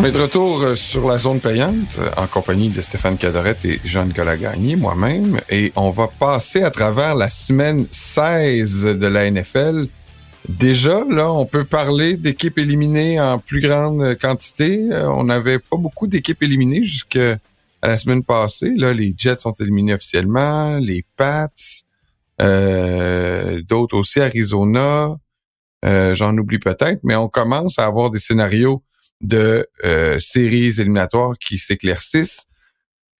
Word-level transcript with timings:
On 0.00 0.04
est 0.04 0.12
de 0.12 0.18
retour 0.18 0.62
euh, 0.62 0.74
sur 0.76 1.06
la 1.06 1.18
zone 1.18 1.40
payante 1.40 2.00
en 2.16 2.26
compagnie 2.26 2.70
de 2.70 2.80
Stéphane 2.80 3.18
Cadorette 3.18 3.66
et 3.66 3.82
Jean-Nicolas 3.84 4.38
Gagné, 4.38 4.74
moi-même. 4.74 5.38
Et 5.50 5.74
on 5.76 5.90
va 5.90 6.08
passer 6.08 6.62
à 6.62 6.70
travers 6.70 7.14
la 7.14 7.28
semaine 7.28 7.86
16 7.90 8.84
de 8.84 9.06
la 9.06 9.30
NFL. 9.30 9.88
Déjà, 10.48 11.04
là, 11.06 11.30
on 11.30 11.44
peut 11.44 11.64
parler 11.64 12.14
d'équipes 12.14 12.56
éliminées 12.56 13.20
en 13.20 13.38
plus 13.38 13.60
grande 13.60 14.16
quantité. 14.18 14.88
Euh, 14.90 15.06
on 15.10 15.24
n'avait 15.24 15.58
pas 15.58 15.76
beaucoup 15.76 16.06
d'équipes 16.06 16.42
éliminées 16.44 16.82
jusqu'à 16.82 17.36
la 17.82 17.98
semaine 17.98 18.24
passée. 18.24 18.72
Là, 18.74 18.94
les 18.94 19.12
Jets 19.14 19.36
sont 19.36 19.54
éliminés 19.60 19.92
officiellement, 19.92 20.78
les 20.78 21.04
Pats, 21.18 21.48
euh, 22.40 23.60
d'autres 23.68 23.98
aussi, 23.98 24.18
Arizona. 24.20 25.14
Euh, 25.84 26.14
J'en 26.14 26.34
oublie 26.38 26.58
peut-être, 26.58 27.00
mais 27.02 27.16
on 27.16 27.28
commence 27.28 27.78
à 27.78 27.84
avoir 27.84 28.10
des 28.10 28.18
scénarios 28.18 28.82
de 29.20 29.66
euh, 29.84 30.18
séries 30.18 30.80
éliminatoires 30.80 31.38
qui 31.38 31.58
s'éclaircissent. 31.58 32.46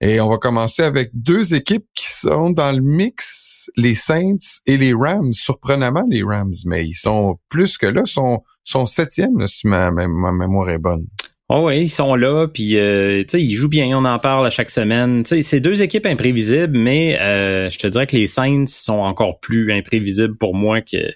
Et 0.02 0.18
on 0.18 0.30
va 0.30 0.38
commencer 0.38 0.82
avec 0.82 1.10
deux 1.12 1.54
équipes 1.54 1.84
qui 1.94 2.10
sont 2.10 2.50
dans 2.50 2.72
le 2.72 2.80
mix, 2.80 3.70
les 3.76 3.94
Saints 3.94 4.60
et 4.64 4.78
les 4.78 4.94
Rams. 4.94 5.34
Surprenamment, 5.34 6.06
les 6.08 6.22
Rams, 6.22 6.54
mais 6.64 6.86
ils 6.86 6.94
sont 6.94 7.38
plus 7.50 7.76
que 7.76 7.86
là, 7.86 8.06
sont, 8.06 8.42
sont 8.64 8.86
septièmes, 8.86 9.46
si 9.46 9.68
ma, 9.68 9.90
mémoire 9.90 10.70
est 10.70 10.78
bonne. 10.78 11.04
Oh 11.50 11.66
oui, 11.66 11.82
ils 11.82 11.88
sont 11.88 12.14
là, 12.14 12.46
puis 12.46 12.78
euh, 12.78 13.24
ils 13.34 13.54
jouent 13.54 13.68
bien, 13.68 13.98
on 13.98 14.04
en 14.04 14.18
parle 14.20 14.46
à 14.46 14.50
chaque 14.50 14.70
semaine. 14.70 15.24
C'est 15.24 15.60
deux 15.60 15.82
équipes 15.82 16.06
imprévisibles, 16.06 16.78
mais 16.78 17.20
euh, 17.20 17.68
je 17.68 17.78
te 17.78 17.88
dirais 17.88 18.06
que 18.06 18.16
les 18.16 18.26
Saints 18.26 18.66
sont 18.68 19.00
encore 19.00 19.40
plus 19.40 19.70
imprévisibles 19.72 20.36
pour 20.38 20.54
moi 20.54 20.80
que 20.80 21.10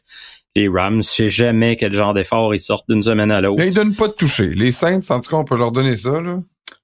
les 0.56 0.68
Rams. 0.68 1.02
Je 1.02 1.08
sais 1.08 1.28
jamais 1.28 1.76
quel 1.76 1.92
genre 1.92 2.14
d'effort 2.14 2.54
ils 2.54 2.60
sortent 2.60 2.88
d'une 2.88 3.02
semaine 3.02 3.30
à 3.30 3.40
l'autre. 3.40 3.62
Ils 3.64 3.74
donnent 3.74 3.94
pas 3.94 4.08
de 4.08 4.12
toucher. 4.12 4.48
Les 4.48 4.72
Saints, 4.72 5.00
en 5.10 5.20
tout 5.20 5.30
cas, 5.30 5.36
on 5.36 5.44
peut 5.44 5.56
leur 5.56 5.72
donner 5.72 5.97
ça. 5.97 6.20
Là. 6.20 6.41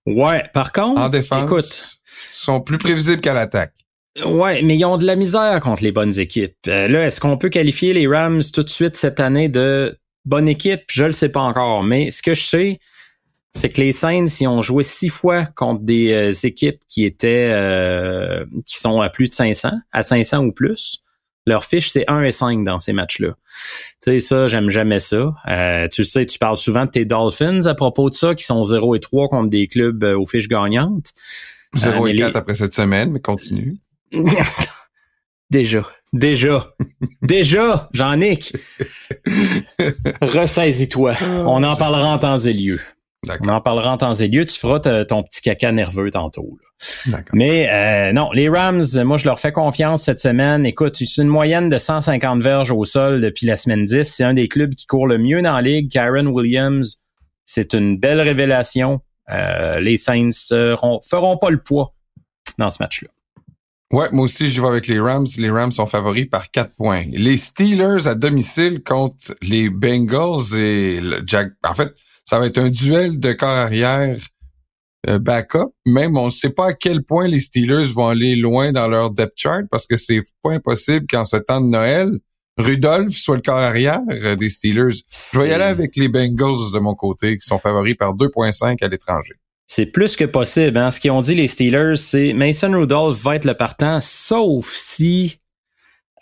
Ouais, 0.06 0.44
par 0.52 0.72
contre, 0.72 1.00
en 1.00 1.08
défense, 1.08 1.44
écoute, 1.44 1.98
sont 2.32 2.60
plus 2.60 2.78
prévisibles 2.78 3.20
qu'à 3.20 3.34
l'attaque. 3.34 3.74
Ouais, 4.24 4.62
mais 4.62 4.76
ils 4.76 4.84
ont 4.84 4.96
de 4.96 5.06
la 5.06 5.16
misère 5.16 5.60
contre 5.60 5.84
les 5.84 5.92
bonnes 5.92 6.18
équipes. 6.18 6.56
Euh, 6.66 6.88
là, 6.88 7.06
est-ce 7.06 7.20
qu'on 7.20 7.36
peut 7.36 7.48
qualifier 7.48 7.92
les 7.92 8.06
Rams 8.06 8.42
tout 8.52 8.62
de 8.62 8.68
suite 8.68 8.96
cette 8.96 9.20
année 9.20 9.48
de 9.48 9.96
bonne 10.24 10.48
équipe? 10.48 10.82
Je 10.90 11.04
le 11.04 11.12
sais 11.12 11.28
pas 11.28 11.40
encore, 11.40 11.84
mais 11.84 12.10
ce 12.10 12.22
que 12.22 12.34
je 12.34 12.42
sais, 12.42 12.80
c'est 13.54 13.68
que 13.68 13.80
les 13.80 13.92
Saints, 13.92 14.26
ils 14.40 14.48
ont 14.48 14.62
joué 14.62 14.82
six 14.82 15.08
fois 15.08 15.44
contre 15.44 15.82
des 15.82 16.12
euh, 16.12 16.32
équipes 16.42 16.80
qui 16.88 17.04
étaient 17.04 17.50
euh, 17.52 18.44
qui 18.66 18.78
sont 18.78 19.00
à 19.00 19.10
plus 19.10 19.28
de 19.28 19.34
500, 19.34 19.70
à 19.92 20.02
500 20.02 20.44
ou 20.44 20.52
plus. 20.52 21.02
Leur 21.46 21.64
fiche, 21.64 21.90
c'est 21.90 22.04
1 22.06 22.22
et 22.22 22.32
5 22.32 22.64
dans 22.64 22.78
ces 22.78 22.92
matchs-là. 22.92 23.34
Tu 24.02 24.10
sais, 24.10 24.20
ça, 24.20 24.46
j'aime 24.46 24.68
jamais 24.68 24.98
ça. 24.98 25.34
Euh, 25.48 25.88
tu 25.88 26.04
sais, 26.04 26.26
tu 26.26 26.38
parles 26.38 26.56
souvent 26.56 26.84
de 26.84 26.90
tes 26.90 27.04
Dolphins 27.04 27.66
à 27.66 27.74
propos 27.74 28.10
de 28.10 28.14
ça, 28.14 28.34
qui 28.34 28.44
sont 28.44 28.62
0 28.62 28.94
et 28.94 29.00
3 29.00 29.28
contre 29.28 29.48
des 29.48 29.66
clubs 29.66 30.04
euh, 30.04 30.18
aux 30.18 30.26
fiches 30.26 30.48
gagnantes. 30.48 31.12
0 31.74 32.06
euh, 32.06 32.10
et 32.10 32.16
4 32.16 32.36
après 32.36 32.54
cette 32.54 32.74
semaine, 32.74 33.12
mais 33.12 33.20
continue. 33.20 33.78
déjà. 35.50 35.86
Déjà. 36.12 36.74
déjà, 37.22 37.88
Jean-Nic. 37.92 38.54
Ressaisis-toi. 40.20 41.14
On 41.46 41.62
en 41.62 41.76
parlera 41.76 42.08
en 42.08 42.18
temps 42.18 42.38
et 42.38 42.52
lieu. 42.52 42.80
On 43.28 43.48
en 43.48 43.60
parlera 43.60 43.92
en 43.92 43.96
temps 43.98 44.14
et 44.14 44.28
lieu. 44.28 44.44
Tu 44.46 44.58
feras 44.58 44.80
ton 45.04 45.22
petit 45.22 45.42
caca 45.42 45.72
nerveux 45.72 46.10
tantôt. 46.10 46.58
Mais 47.32 47.68
euh, 47.70 48.12
non, 48.12 48.30
les 48.32 48.48
Rams, 48.48 48.82
moi, 49.04 49.18
je 49.18 49.26
leur 49.26 49.38
fais 49.38 49.52
confiance 49.52 50.04
cette 50.04 50.20
semaine. 50.20 50.64
Écoute, 50.64 50.96
c'est 50.96 51.20
une 51.20 51.28
moyenne 51.28 51.68
de 51.68 51.76
150 51.76 52.40
verges 52.40 52.70
au 52.70 52.84
sol 52.84 53.20
depuis 53.20 53.46
la 53.46 53.56
semaine 53.56 53.84
10. 53.84 54.04
C'est 54.04 54.24
un 54.24 54.32
des 54.32 54.48
clubs 54.48 54.74
qui 54.74 54.86
court 54.86 55.06
le 55.06 55.18
mieux 55.18 55.42
dans 55.42 55.54
la 55.54 55.60
ligue. 55.60 55.90
Karen 55.90 56.28
Williams, 56.28 57.02
c'est 57.44 57.74
une 57.74 57.98
belle 57.98 58.22
révélation. 58.22 59.00
Euh, 59.28 59.80
les 59.80 59.98
Saints 59.98 60.30
seront, 60.32 61.00
feront 61.06 61.36
pas 61.36 61.50
le 61.50 61.58
poids 61.58 61.94
dans 62.56 62.70
ce 62.70 62.82
match-là. 62.82 63.08
Ouais, 63.92 64.06
moi 64.12 64.24
aussi, 64.24 64.48
je 64.48 64.62
vais 64.62 64.68
avec 64.68 64.86
les 64.86 65.00
Rams. 65.00 65.26
Les 65.36 65.50
Rams 65.50 65.72
sont 65.72 65.86
favoris 65.86 66.26
par 66.26 66.50
4 66.50 66.74
points. 66.74 67.02
Les 67.12 67.36
Steelers 67.36 68.06
à 68.06 68.14
domicile 68.14 68.82
contre 68.82 69.34
les 69.42 69.68
Bengals 69.68 70.56
et 70.56 71.00
le 71.00 71.22
Jack. 71.26 71.50
En 71.64 71.74
fait, 71.74 71.94
ça 72.30 72.38
va 72.38 72.46
être 72.46 72.58
un 72.58 72.68
duel 72.68 73.18
de 73.18 73.32
corps 73.32 73.48
arrière 73.48 74.16
euh, 75.08 75.18
backup. 75.18 75.72
Même 75.84 76.16
on 76.16 76.26
ne 76.26 76.30
sait 76.30 76.50
pas 76.50 76.68
à 76.68 76.72
quel 76.74 77.02
point 77.02 77.26
les 77.26 77.40
Steelers 77.40 77.92
vont 77.92 78.06
aller 78.06 78.36
loin 78.36 78.70
dans 78.70 78.86
leur 78.86 79.10
depth 79.10 79.32
chart 79.34 79.64
parce 79.68 79.84
que 79.84 79.96
c'est 79.96 80.22
pas 80.40 80.52
impossible 80.52 81.06
qu'en 81.10 81.24
ce 81.24 81.38
temps 81.38 81.60
de 81.60 81.66
Noël, 81.66 82.20
Rudolph 82.56 83.14
soit 83.14 83.34
le 83.34 83.42
corps 83.42 83.56
arrière 83.56 83.98
euh, 84.10 84.36
des 84.36 84.48
Steelers. 84.48 84.94
Je 85.10 85.40
vais 85.40 85.48
y 85.48 85.52
aller 85.52 85.64
avec 85.64 85.96
les 85.96 86.06
Bengals 86.06 86.70
de 86.72 86.78
mon 86.78 86.94
côté 86.94 87.36
qui 87.36 87.44
sont 87.44 87.58
favoris 87.58 87.96
par 87.96 88.14
2.5 88.14 88.76
à 88.80 88.86
l'étranger. 88.86 89.34
C'est 89.66 89.86
plus 89.86 90.14
que 90.14 90.24
possible. 90.24 90.78
Hein. 90.78 90.92
Ce 90.92 91.00
qu'ils 91.00 91.10
ont 91.10 91.22
dit 91.22 91.34
les 91.34 91.48
Steelers, 91.48 91.96
c'est 91.96 92.32
Mason 92.32 92.70
Rudolph 92.70 93.20
va 93.20 93.34
être 93.34 93.44
le 93.44 93.54
partant, 93.54 94.00
sauf 94.00 94.70
si 94.72 95.39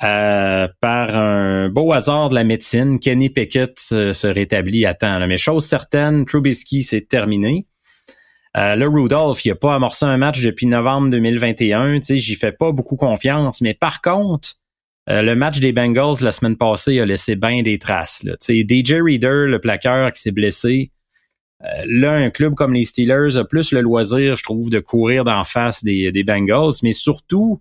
euh, 0.02 0.68
par 0.80 1.16
un 1.16 1.68
beau 1.68 1.92
hasard 1.92 2.28
de 2.28 2.36
la 2.36 2.44
médecine, 2.44 3.00
Kenny 3.00 3.30
Pickett 3.30 3.78
se 3.78 4.26
rétablit 4.26 4.86
à 4.86 4.94
temps. 4.94 5.26
Mais 5.26 5.36
chose 5.36 5.64
certaine, 5.64 6.24
Trubisky 6.24 6.82
c'est 6.82 7.08
terminé. 7.08 7.66
Euh, 8.56 8.76
le 8.76 8.88
Rudolph, 8.88 9.44
il 9.44 9.50
a 9.50 9.56
pas 9.56 9.74
amorcé 9.74 10.04
un 10.04 10.16
match 10.16 10.42
depuis 10.42 10.66
novembre 10.66 11.10
2021. 11.10 11.98
Tu 11.98 12.06
sais, 12.06 12.18
j'y 12.18 12.36
fais 12.36 12.52
pas 12.52 12.70
beaucoup 12.70 12.96
confiance. 12.96 13.60
Mais 13.60 13.74
par 13.74 14.00
contre, 14.00 14.54
euh, 15.10 15.22
le 15.22 15.34
match 15.34 15.58
des 15.58 15.72
Bengals 15.72 16.22
la 16.22 16.32
semaine 16.32 16.56
passée 16.56 17.00
a 17.00 17.06
laissé 17.06 17.34
bien 17.34 17.62
des 17.62 17.78
traces. 17.78 18.22
Là. 18.22 18.34
DJ 18.40 18.94
Reader, 19.02 19.46
le 19.48 19.58
plaqueur 19.58 20.12
qui 20.12 20.20
s'est 20.20 20.30
blessé, 20.30 20.92
là, 21.86 22.12
un 22.12 22.30
club 22.30 22.54
comme 22.54 22.72
les 22.72 22.84
Steelers 22.84 23.36
a 23.36 23.44
plus 23.44 23.72
le 23.72 23.80
loisir, 23.80 24.36
je 24.36 24.44
trouve, 24.44 24.70
de 24.70 24.78
courir 24.78 25.24
d'en 25.24 25.42
face 25.42 25.82
des 25.82 26.24
Bengals. 26.24 26.74
Mais 26.84 26.92
surtout, 26.92 27.60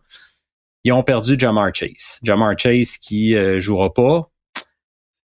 ils 0.88 0.92
ont 0.92 1.04
perdu 1.04 1.36
Jamar 1.38 1.74
Chase. 1.74 2.20
Jamar 2.24 2.58
Chase 2.58 2.98
qui 2.98 3.36
jouera 3.60 3.94
pas 3.94 4.30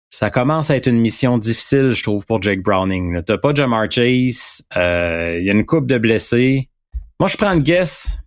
ça 0.09 0.29
commence 0.31 0.71
à 0.71 0.75
être 0.75 0.87
une 0.87 0.99
mission 0.99 1.37
difficile, 1.37 1.91
je 1.91 2.03
trouve, 2.03 2.25
pour 2.25 2.41
Jake 2.41 2.63
Browning. 2.63 3.21
T'as 3.23 3.37
pas 3.37 3.53
Jamar 3.53 3.89
Chase, 3.89 4.63
euh, 4.75 5.37
il 5.39 5.45
y 5.45 5.49
a 5.49 5.53
une 5.53 5.65
coupe 5.65 5.85
de 5.85 5.97
blessés. 5.97 6.69
Moi, 7.19 7.29
je 7.29 7.37
prends 7.37 7.53
le 7.53 7.61
guess. 7.61 8.17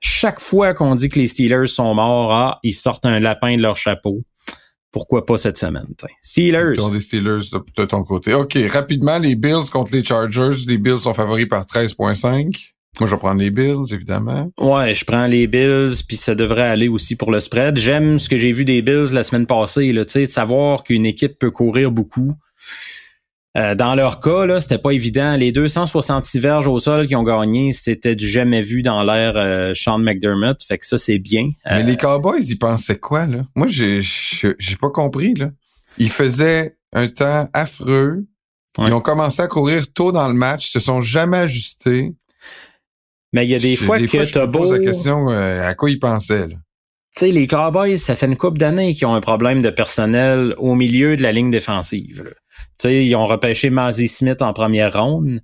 Chaque 0.00 0.40
fois 0.40 0.74
qu'on 0.74 0.94
dit 0.94 1.08
que 1.08 1.18
les 1.18 1.26
Steelers 1.26 1.66
sont 1.66 1.94
morts, 1.94 2.32
ah, 2.32 2.58
ils 2.62 2.72
sortent 2.72 3.06
un 3.06 3.20
lapin 3.20 3.56
de 3.56 3.62
leur 3.62 3.76
chapeau. 3.76 4.22
Pourquoi 4.92 5.26
pas 5.26 5.36
cette 5.36 5.56
semaine? 5.56 5.86
Steelers. 6.22 6.74
Ils 6.76 6.92
des 6.92 7.00
Steelers 7.00 7.50
de, 7.76 7.84
ton 7.84 8.02
côté. 8.04 8.32
OK, 8.32 8.56
rapidement, 8.70 9.18
les 9.18 9.34
Bills 9.34 9.70
contre 9.72 9.92
les 9.92 10.04
Chargers. 10.04 10.64
Les 10.66 10.78
Bills 10.78 11.00
sont 11.00 11.14
favoris 11.14 11.46
par 11.46 11.64
13.5. 11.64 12.73
Moi, 13.00 13.08
je 13.08 13.14
vais 13.14 13.18
prendre 13.18 13.40
les 13.40 13.50
Bills, 13.50 13.92
évidemment. 13.92 14.50
Ouais, 14.58 14.94
je 14.94 15.04
prends 15.04 15.26
les 15.26 15.46
Bills, 15.46 16.02
puis 16.06 16.16
ça 16.16 16.34
devrait 16.34 16.68
aller 16.68 16.88
aussi 16.88 17.16
pour 17.16 17.32
le 17.32 17.40
spread. 17.40 17.76
J'aime 17.76 18.18
ce 18.18 18.28
que 18.28 18.36
j'ai 18.36 18.52
vu 18.52 18.64
des 18.64 18.82
Bills 18.82 19.12
la 19.12 19.22
semaine 19.22 19.46
passée, 19.46 19.92
là, 19.92 20.04
de 20.04 20.24
savoir 20.26 20.84
qu'une 20.84 21.06
équipe 21.06 21.38
peut 21.38 21.50
courir 21.50 21.90
beaucoup. 21.90 22.34
Euh, 23.56 23.76
dans 23.76 23.94
leur 23.94 24.20
cas, 24.20 24.46
là, 24.46 24.60
c'était 24.60 24.78
pas 24.78 24.90
évident. 24.90 25.36
Les 25.36 25.52
266 25.52 26.40
verges 26.40 26.66
au 26.66 26.78
sol 26.80 27.06
qui 27.06 27.14
ont 27.14 27.22
gagné, 27.22 27.72
c'était 27.72 28.16
du 28.16 28.28
jamais 28.28 28.60
vu 28.60 28.82
dans 28.82 29.04
l'ère 29.04 29.36
euh, 29.36 29.72
Sean 29.74 29.98
McDermott. 29.98 30.60
Fait 30.62 30.78
que 30.78 30.86
ça, 30.86 30.98
c'est 30.98 31.20
bien. 31.20 31.50
Mais 31.64 31.84
les 31.84 31.96
Cowboys, 31.96 32.42
ils 32.42 32.58
pensaient 32.58 32.98
quoi, 32.98 33.26
là? 33.26 33.44
Moi, 33.54 33.68
j'ai, 33.68 34.00
j'ai 34.02 34.76
pas 34.80 34.90
compris, 34.90 35.34
là. 35.34 35.50
Ils 35.98 36.10
faisaient 36.10 36.76
un 36.92 37.06
temps 37.06 37.44
affreux. 37.52 38.24
Ils 38.78 38.92
ont 38.92 39.00
commencé 39.00 39.40
à 39.40 39.46
courir 39.46 39.92
tôt 39.92 40.10
dans 40.10 40.26
le 40.26 40.34
match, 40.34 40.68
ils 40.68 40.72
se 40.72 40.80
sont 40.80 41.00
jamais 41.00 41.38
ajustés. 41.38 42.12
Mais 43.34 43.44
il 43.44 43.50
y 43.50 43.54
a 43.56 43.58
des 43.58 43.74
fois 43.74 43.98
que 43.98 44.32
t'as 44.32 44.46
beau... 44.46 44.72
la 44.72 44.78
question 44.78 45.28
euh, 45.28 45.68
à 45.68 45.74
quoi 45.74 45.90
ils 45.90 45.98
pensaient. 45.98 46.46
Tu 46.46 46.56
sais, 47.16 47.30
les 47.32 47.48
Cowboys, 47.48 47.98
ça 47.98 48.14
fait 48.14 48.26
une 48.26 48.36
couple 48.36 48.58
d'années 48.58 48.94
qu'ils 48.94 49.08
ont 49.08 49.14
un 49.14 49.20
problème 49.20 49.60
de 49.60 49.70
personnel 49.70 50.54
au 50.56 50.76
milieu 50.76 51.16
de 51.16 51.22
la 51.22 51.32
ligne 51.32 51.50
défensive. 51.50 52.22
Tu 52.26 52.64
sais, 52.78 53.04
ils 53.04 53.14
ont 53.16 53.26
repêché 53.26 53.70
Mazzy 53.70 54.06
Smith 54.06 54.40
en 54.40 54.52
première 54.52 54.92
ronde. 54.92 55.40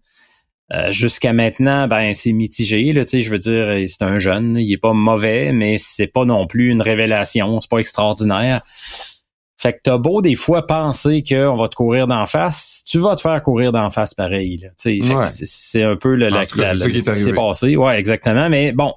Euh, 0.72 0.92
jusqu'à 0.92 1.32
maintenant, 1.32 1.88
ben 1.88 2.14
c'est 2.14 2.30
mitigé. 2.30 2.92
Là, 2.92 3.02
je 3.12 3.28
veux 3.28 3.38
dire, 3.38 3.88
c'est 3.88 4.04
un 4.04 4.20
jeune, 4.20 4.56
il 4.56 4.72
est 4.72 4.78
pas 4.78 4.92
mauvais, 4.92 5.52
mais 5.52 5.76
c'est 5.78 6.06
pas 6.06 6.24
non 6.24 6.46
plus 6.46 6.70
une 6.70 6.82
révélation, 6.82 7.60
c'est 7.60 7.70
pas 7.70 7.78
extraordinaire. 7.78 8.62
Fait 9.60 9.74
que 9.74 9.80
t'as 9.82 9.98
beau 9.98 10.22
des 10.22 10.36
fois 10.36 10.66
penser 10.66 11.22
qu'on 11.22 11.54
va 11.54 11.68
te 11.68 11.74
courir 11.74 12.06
d'en 12.06 12.24
face, 12.24 12.82
tu 12.86 12.98
vas 12.98 13.14
te 13.14 13.20
faire 13.20 13.42
courir 13.42 13.72
d'en 13.72 13.90
face 13.90 14.14
pareil. 14.14 14.56
Là. 14.56 14.68
C'est 15.26 15.82
un 15.82 15.96
peu 15.96 16.14
le, 16.14 16.30
la, 16.30 16.46
ce 16.46 16.88
qui 16.88 17.02
s'est 17.02 17.34
passé. 17.34 17.76
Ouais, 17.76 17.98
exactement. 17.98 18.48
Mais 18.48 18.72
bon, 18.72 18.94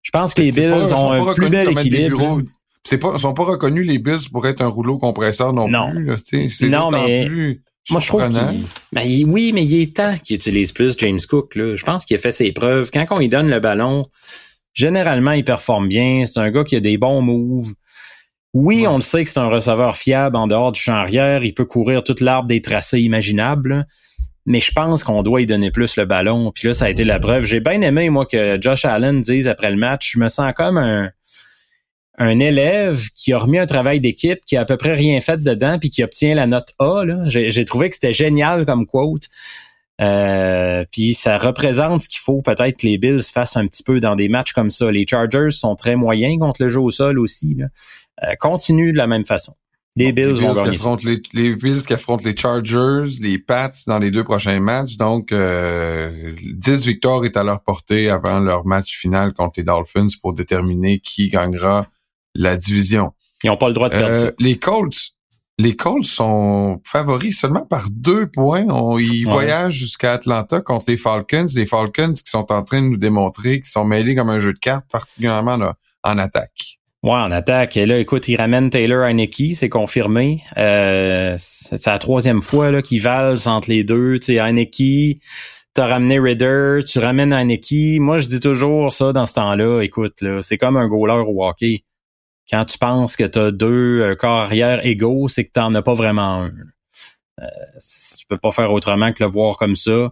je 0.00 0.10
pense 0.10 0.32
que 0.32 0.40
les 0.40 0.52
Bills 0.52 0.94
ont 0.94 1.12
un 1.12 1.34
plus 1.34 1.50
bel 1.50 1.68
équilibre. 1.68 2.40
C'est 2.82 2.96
pas, 2.96 3.18
sont 3.18 3.34
pas 3.34 3.42
reconnus 3.42 3.86
les 3.86 3.98
Bills 3.98 4.30
pour 4.32 4.46
être 4.46 4.62
un 4.62 4.68
rouleau 4.68 4.96
compresseur 4.96 5.52
non, 5.52 5.68
non. 5.68 5.90
plus. 5.90 6.50
C'est 6.50 6.70
non, 6.70 6.90
mais 6.90 7.28
moi 7.90 8.00
je 8.00 8.06
trouve 8.06 8.26
qu'il, 8.26 9.26
oui, 9.26 9.52
mais 9.52 9.66
il 9.66 9.82
est 9.82 9.96
temps 9.96 10.16
qu'il 10.24 10.36
utilise 10.36 10.72
plus 10.72 10.96
James 10.96 11.20
Cook. 11.28 11.54
Là. 11.56 11.76
Je 11.76 11.84
pense 11.84 12.06
qu'il 12.06 12.16
a 12.16 12.18
fait 12.18 12.32
ses 12.32 12.52
preuves. 12.52 12.90
Quand 12.90 13.04
on 13.10 13.18
lui 13.18 13.28
donne 13.28 13.50
le 13.50 13.60
ballon, 13.60 14.06
généralement 14.72 15.32
il 15.32 15.44
performe 15.44 15.88
bien. 15.88 16.24
C'est 16.24 16.40
un 16.40 16.50
gars 16.50 16.64
qui 16.64 16.76
a 16.76 16.80
des 16.80 16.96
bons 16.96 17.20
moves. 17.20 17.74
Oui, 18.52 18.86
on 18.88 18.96
le 18.96 19.02
sait 19.02 19.22
que 19.22 19.30
c'est 19.30 19.38
un 19.38 19.48
receveur 19.48 19.96
fiable 19.96 20.36
en 20.36 20.48
dehors 20.48 20.72
du 20.72 20.80
champ 20.80 20.94
arrière. 20.94 21.44
Il 21.44 21.54
peut 21.54 21.64
courir 21.64 22.02
toute 22.02 22.20
l'arbre 22.20 22.48
des 22.48 22.60
tracés 22.60 23.00
imaginables. 23.00 23.86
mais 24.46 24.60
je 24.60 24.72
pense 24.72 25.04
qu'on 25.04 25.22
doit 25.22 25.42
y 25.42 25.46
donner 25.46 25.70
plus 25.70 25.96
le 25.96 26.04
ballon. 26.06 26.50
Puis 26.52 26.68
là, 26.68 26.74
ça 26.74 26.86
a 26.86 26.90
été 26.90 27.04
la 27.04 27.20
preuve. 27.20 27.44
J'ai 27.44 27.60
bien 27.60 27.80
aimé, 27.82 28.10
moi, 28.10 28.26
que 28.26 28.58
Josh 28.60 28.84
Allen 28.84 29.20
dise 29.20 29.46
après 29.46 29.70
le 29.70 29.76
match, 29.76 30.12
je 30.14 30.18
me 30.18 30.28
sens 30.28 30.52
comme 30.56 30.78
un, 30.78 31.10
un 32.18 32.38
élève 32.38 33.08
qui 33.14 33.32
a 33.32 33.38
remis 33.38 33.58
un 33.58 33.66
travail 33.66 34.00
d'équipe, 34.00 34.40
qui 34.44 34.56
a 34.56 34.62
à 34.62 34.64
peu 34.64 34.76
près 34.76 34.92
rien 34.92 35.20
fait 35.20 35.42
dedans, 35.42 35.78
puis 35.78 35.88
qui 35.88 36.02
obtient 36.02 36.34
la 36.34 36.46
note 36.46 36.68
A. 36.78 37.04
J'ai 37.26 37.64
trouvé 37.64 37.88
que 37.88 37.94
c'était 37.94 38.12
génial 38.12 38.66
comme 38.66 38.86
quote. 38.86 39.24
Euh, 40.00 40.84
puis 40.90 41.14
ça 41.14 41.36
représente 41.36 42.02
ce 42.02 42.08
qu'il 42.08 42.20
faut 42.20 42.40
peut-être 42.40 42.78
que 42.78 42.86
les 42.86 42.96
Bills 42.96 43.22
fassent 43.22 43.56
un 43.56 43.66
petit 43.66 43.82
peu 43.82 44.00
dans 44.00 44.16
des 44.16 44.28
matchs 44.28 44.52
comme 44.52 44.70
ça. 44.70 44.90
Les 44.90 45.06
Chargers 45.06 45.50
sont 45.50 45.74
très 45.76 45.96
moyens 45.96 46.38
contre 46.38 46.62
le 46.62 46.68
jeu 46.68 46.80
au 46.80 46.90
sol 46.90 47.18
aussi. 47.18 47.54
Là. 47.54 47.66
Euh, 48.24 48.34
continue 48.38 48.92
de 48.92 48.96
la 48.96 49.06
même 49.06 49.24
façon. 49.24 49.54
Les 49.96 50.12
Bills, 50.12 50.32
vont 50.32 50.54
gagner. 50.54 50.78
Les, 51.04 51.22
les, 51.34 51.54
Bills 51.54 51.82
qui 51.82 51.92
affrontent 51.92 52.24
les 52.24 52.36
Chargers, 52.36 53.10
les 53.20 53.38
Pats 53.38 53.72
dans 53.86 53.98
les 53.98 54.10
deux 54.10 54.22
prochains 54.22 54.60
matchs. 54.60 54.96
Donc, 54.96 55.32
euh, 55.32 56.32
10 56.42 56.86
victoires 56.86 57.24
est 57.24 57.36
à 57.36 57.42
leur 57.42 57.60
portée 57.62 58.08
avant 58.08 58.38
leur 58.38 58.64
match 58.64 58.96
final 58.96 59.32
contre 59.32 59.54
les 59.58 59.64
Dolphins 59.64 60.06
pour 60.22 60.32
déterminer 60.32 61.00
qui 61.00 61.28
gagnera 61.28 61.88
la 62.34 62.56
division. 62.56 63.12
Ils 63.42 63.48
n'ont 63.48 63.56
pas 63.56 63.68
le 63.68 63.74
droit 63.74 63.88
de 63.88 63.96
perdre 63.96 64.16
euh, 64.16 64.30
Les 64.38 64.58
Colts, 64.58 65.12
les 65.60 65.76
Colts 65.76 66.04
sont 66.04 66.80
favoris 66.86 67.38
seulement 67.38 67.66
par 67.66 67.84
deux 67.90 68.26
points. 68.26 68.64
ils 68.98 69.28
voyagent 69.28 69.74
jusqu'à 69.74 70.14
Atlanta 70.14 70.60
contre 70.60 70.86
les 70.88 70.96
Falcons. 70.96 71.46
Les 71.54 71.66
Falcons 71.66 72.14
qui 72.14 72.30
sont 72.30 72.50
en 72.50 72.62
train 72.62 72.80
de 72.80 72.86
nous 72.86 72.96
démontrer 72.96 73.60
qu'ils 73.60 73.66
sont 73.66 73.84
mêlés 73.84 74.14
comme 74.14 74.30
un 74.30 74.38
jeu 74.38 74.52
de 74.52 74.58
cartes, 74.58 74.86
particulièrement 74.90 75.58
en 76.02 76.18
attaque. 76.18 76.80
Ouais, 77.02 77.12
en 77.12 77.30
attaque. 77.30 77.76
Et 77.76 77.86
là, 77.86 77.98
écoute, 77.98 78.28
il 78.28 78.36
ramène 78.36 78.68
Taylor 78.68 79.04
Heineke, 79.04 79.54
c'est 79.54 79.70
confirmé. 79.70 80.42
Euh, 80.58 81.34
c'est 81.38 81.86
la 81.86 81.98
troisième 81.98 82.42
fois 82.42 82.70
là 82.70 82.82
qu'il 82.82 83.00
valse 83.00 83.46
entre 83.46 83.70
les 83.70 83.84
deux. 83.84 84.18
Tu 84.18 84.34
sais, 84.34 84.38
Heineke, 84.38 85.18
t'as 85.72 85.86
ramené 85.86 86.18
Ridder, 86.18 86.80
tu 86.86 86.98
ramènes 86.98 87.32
Heineke. 87.32 88.00
Moi, 88.00 88.18
je 88.18 88.28
dis 88.28 88.40
toujours 88.40 88.92
ça 88.92 89.12
dans 89.12 89.24
ce 89.24 89.34
temps-là. 89.34 89.82
Écoute, 89.82 90.20
là, 90.20 90.42
c'est 90.42 90.58
comme 90.58 90.76
un 90.76 90.88
goaler 90.88 91.24
au 91.26 91.42
hockey. 91.42 91.84
Quand 92.50 92.64
tu 92.64 92.78
penses 92.78 93.16
que 93.16 93.24
t'as 93.24 93.50
deux 93.50 94.00
euh, 94.00 94.16
corps 94.16 94.40
arrière 94.40 94.84
égaux, 94.84 95.28
c'est 95.28 95.44
que 95.44 95.52
t'en 95.52 95.74
as 95.74 95.82
pas 95.82 95.94
vraiment 95.94 96.42
un. 96.42 96.50
Euh, 97.40 97.46
tu 98.18 98.26
peux 98.28 98.36
pas 98.36 98.50
faire 98.50 98.72
autrement 98.72 99.12
que 99.12 99.22
le 99.22 99.30
voir 99.30 99.56
comme 99.56 99.76
ça. 99.76 100.10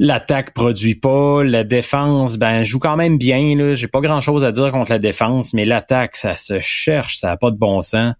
L'attaque 0.00 0.54
produit 0.54 0.94
pas, 0.94 1.42
la 1.42 1.64
défense 1.64 2.36
ben 2.36 2.62
joue 2.62 2.78
quand 2.78 2.96
même 2.96 3.18
bien 3.18 3.56
là, 3.56 3.74
j'ai 3.74 3.88
pas 3.88 4.00
grand-chose 4.00 4.44
à 4.44 4.52
dire 4.52 4.70
contre 4.70 4.92
la 4.92 5.00
défense, 5.00 5.54
mais 5.54 5.64
l'attaque 5.64 6.14
ça 6.14 6.34
se 6.34 6.60
cherche, 6.60 7.18
ça 7.18 7.32
a 7.32 7.36
pas 7.36 7.50
de 7.50 7.56
bon 7.56 7.80
sens. 7.80 8.14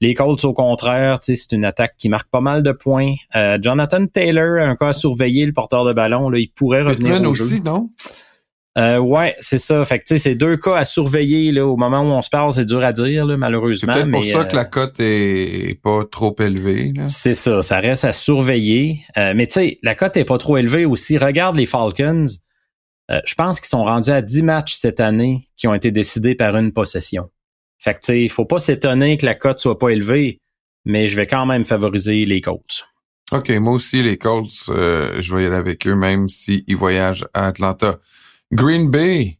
Les 0.00 0.14
Colts 0.14 0.42
au 0.46 0.54
contraire, 0.54 1.18
c'est 1.20 1.52
une 1.52 1.66
attaque 1.66 1.96
qui 1.98 2.08
marque 2.08 2.30
pas 2.30 2.40
mal 2.40 2.62
de 2.62 2.72
points. 2.72 3.12
Euh, 3.36 3.58
Jonathan 3.60 4.06
Taylor, 4.06 4.66
un 4.66 4.74
cas 4.74 4.88
à 4.88 4.92
surveiller 4.94 5.44
le 5.44 5.52
porteur 5.52 5.84
de 5.84 5.92
ballon 5.92 6.30
là, 6.30 6.38
il 6.38 6.48
pourrait 6.48 6.82
revenir 6.82 7.20
au 7.20 7.32
aussi, 7.32 7.60
non? 7.60 7.90
Euh, 8.78 8.98
ouais, 8.98 9.34
c'est 9.40 9.58
ça. 9.58 9.84
Fait 9.84 9.98
que 9.98 10.04
tu 10.04 10.14
sais, 10.14 10.18
c'est 10.18 10.34
deux 10.36 10.56
cas 10.56 10.76
à 10.76 10.84
surveiller 10.84 11.50
là. 11.50 11.66
Au 11.66 11.76
moment 11.76 12.00
où 12.00 12.12
on 12.12 12.22
se 12.22 12.30
parle, 12.30 12.52
c'est 12.52 12.64
dur 12.64 12.84
à 12.84 12.92
dire 12.92 13.26
là, 13.26 13.36
malheureusement. 13.36 13.92
C'est 13.92 14.02
peut-être 14.02 14.12
pour 14.12 14.24
ça 14.24 14.44
que 14.44 14.54
la 14.54 14.62
euh, 14.62 14.64
cote 14.66 15.00
est 15.00 15.82
pas 15.82 16.04
trop 16.04 16.36
élevée. 16.38 16.92
C'est 17.06 17.34
ça, 17.34 17.60
ça 17.62 17.78
reste 17.78 18.04
à 18.04 18.12
surveiller. 18.12 19.00
Euh, 19.16 19.32
mais 19.34 19.48
tu 19.48 19.54
sais, 19.54 19.78
la 19.82 19.96
cote 19.96 20.16
est 20.16 20.24
pas 20.24 20.38
trop 20.38 20.58
élevée 20.58 20.84
aussi. 20.84 21.18
Regarde 21.18 21.56
les 21.56 21.66
Falcons. 21.66 22.26
Euh, 23.10 23.20
je 23.24 23.34
pense 23.34 23.58
qu'ils 23.58 23.68
sont 23.68 23.84
rendus 23.84 24.10
à 24.10 24.22
10 24.22 24.42
matchs 24.42 24.74
cette 24.74 25.00
année 25.00 25.48
qui 25.56 25.66
ont 25.66 25.74
été 25.74 25.90
décidés 25.90 26.36
par 26.36 26.56
une 26.56 26.72
possession. 26.72 27.28
Fait 27.80 27.94
que 27.94 28.00
tu 28.00 28.06
sais, 28.06 28.28
faut 28.28 28.44
pas 28.44 28.60
s'étonner 28.60 29.16
que 29.16 29.26
la 29.26 29.34
cote 29.34 29.58
soit 29.58 29.78
pas 29.78 29.88
élevée, 29.88 30.38
mais 30.84 31.08
je 31.08 31.16
vais 31.16 31.26
quand 31.26 31.46
même 31.46 31.64
favoriser 31.64 32.24
les 32.26 32.40
Colts. 32.40 32.86
OK, 33.32 33.50
moi 33.58 33.72
aussi, 33.72 34.02
les 34.02 34.18
Colts, 34.18 34.48
je 34.68 35.34
vais 35.34 35.42
y 35.42 35.46
aller 35.46 35.56
avec 35.56 35.86
eux, 35.86 35.94
même 35.96 36.28
s'ils 36.28 36.76
voyagent 36.76 37.26
à 37.34 37.46
Atlanta. 37.46 37.98
Green 38.52 38.90
Bay, 38.90 39.38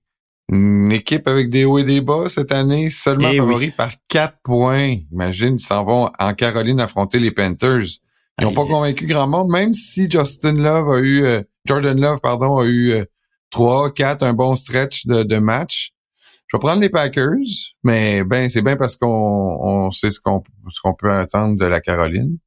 une 0.50 0.92
équipe 0.92 1.28
avec 1.28 1.50
des 1.50 1.64
hauts 1.64 1.78
et 1.78 1.84
des 1.84 2.00
bas 2.00 2.28
cette 2.28 2.52
année, 2.52 2.90
seulement 2.90 3.30
eh 3.30 3.38
favori 3.38 3.70
par 3.70 3.90
quatre 4.08 4.38
points. 4.42 4.96
Imagine, 5.12 5.56
ils 5.58 5.64
s'en 5.64 5.84
vont 5.84 6.10
en 6.18 6.34
Caroline 6.34 6.80
affronter 6.80 7.18
les 7.18 7.30
Panthers. 7.30 8.00
Ils 8.40 8.44
n'ont 8.44 8.52
pas 8.52 8.66
convaincu 8.66 9.06
grand 9.06 9.26
monde, 9.26 9.50
même 9.50 9.74
si 9.74 10.08
Justin 10.08 10.52
Love 10.52 10.90
a 10.90 10.98
eu, 11.00 11.24
euh, 11.24 11.42
Jordan 11.64 12.00
Love, 12.00 12.20
pardon, 12.22 12.58
a 12.58 12.66
eu 12.66 12.92
euh, 12.92 13.04
trois, 13.50 13.90
quatre, 13.90 14.22
un 14.22 14.32
bon 14.32 14.54
stretch 14.54 15.06
de, 15.06 15.22
de 15.22 15.36
match. 15.38 15.90
Je 16.46 16.56
vais 16.56 16.60
prendre 16.60 16.80
les 16.80 16.88
Packers, 16.88 17.34
mais 17.82 18.24
ben 18.24 18.48
c'est 18.48 18.62
bien 18.62 18.76
parce 18.76 18.96
qu'on 18.96 19.58
on 19.60 19.90
sait 19.90 20.10
ce 20.10 20.18
qu'on 20.18 20.42
ce 20.70 20.80
qu'on 20.80 20.94
peut 20.94 21.12
attendre 21.12 21.58
de 21.58 21.66
la 21.66 21.80
Caroline. 21.80 22.38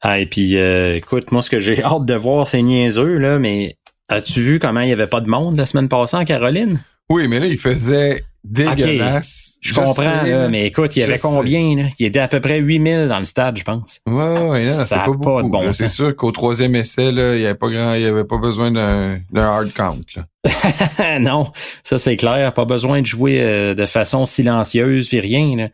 Ah, 0.00 0.20
et 0.20 0.26
puis 0.26 0.56
euh, 0.56 0.96
écoute, 0.96 1.32
moi 1.32 1.42
ce 1.42 1.50
que 1.50 1.58
j'ai 1.58 1.82
hâte 1.82 2.04
de 2.04 2.14
voir, 2.14 2.46
c'est 2.46 2.62
niaiseux, 2.62 3.18
là, 3.18 3.38
mais 3.38 3.77
As-tu 4.08 4.40
vu 4.40 4.58
comment 4.58 4.80
il 4.80 4.86
n'y 4.86 4.92
avait 4.92 5.06
pas 5.06 5.20
de 5.20 5.28
monde 5.28 5.56
la 5.56 5.66
semaine 5.66 5.88
passée 5.88 6.16
en 6.16 6.24
Caroline? 6.24 6.80
Oui, 7.10 7.28
mais 7.28 7.40
là, 7.40 7.46
il 7.46 7.58
faisait 7.58 8.18
dégueulasse. 8.44 9.56
je, 9.60 9.74
comprends, 9.74 10.22
là, 10.22 10.48
mais 10.48 10.66
écoute, 10.66 10.96
il 10.96 11.00
y 11.00 11.02
avait 11.02 11.18
combien? 11.18 11.76
Là? 11.76 11.88
Il 11.98 12.06
était 12.06 12.20
à 12.20 12.28
peu 12.28 12.40
près 12.40 12.58
8000 12.58 13.08
dans 13.08 13.18
le 13.18 13.24
stade, 13.24 13.58
je 13.58 13.64
pense. 13.64 14.00
Ouais, 14.06 14.48
ouais, 14.48 14.64
c'est 14.64 14.94
pas, 14.94 15.06
pas 15.06 15.42
de 15.42 15.48
bon 15.48 15.72
C'est 15.72 15.88
sûr 15.88 16.14
qu'au 16.14 16.30
troisième 16.30 16.74
essai, 16.74 17.12
là, 17.12 17.34
il 17.34 17.40
n'y 17.40 17.46
avait 17.46 17.54
pas 17.54 17.68
grand, 17.68 17.94
il 17.94 18.02
y 18.02 18.06
avait 18.06 18.24
pas 18.24 18.38
besoin 18.38 18.70
d'un 18.70 19.20
hard 19.34 19.72
count. 19.74 20.00
Là. 20.16 21.18
non, 21.18 21.50
ça 21.82 21.98
c'est 21.98 22.16
clair. 22.16 22.52
Pas 22.54 22.64
besoin 22.64 23.00
de 23.02 23.06
jouer 23.06 23.40
euh, 23.40 23.74
de 23.74 23.86
façon 23.86 24.24
silencieuse 24.24 25.08
puis 25.08 25.20
rien. 25.20 25.56
Là. 25.56 25.68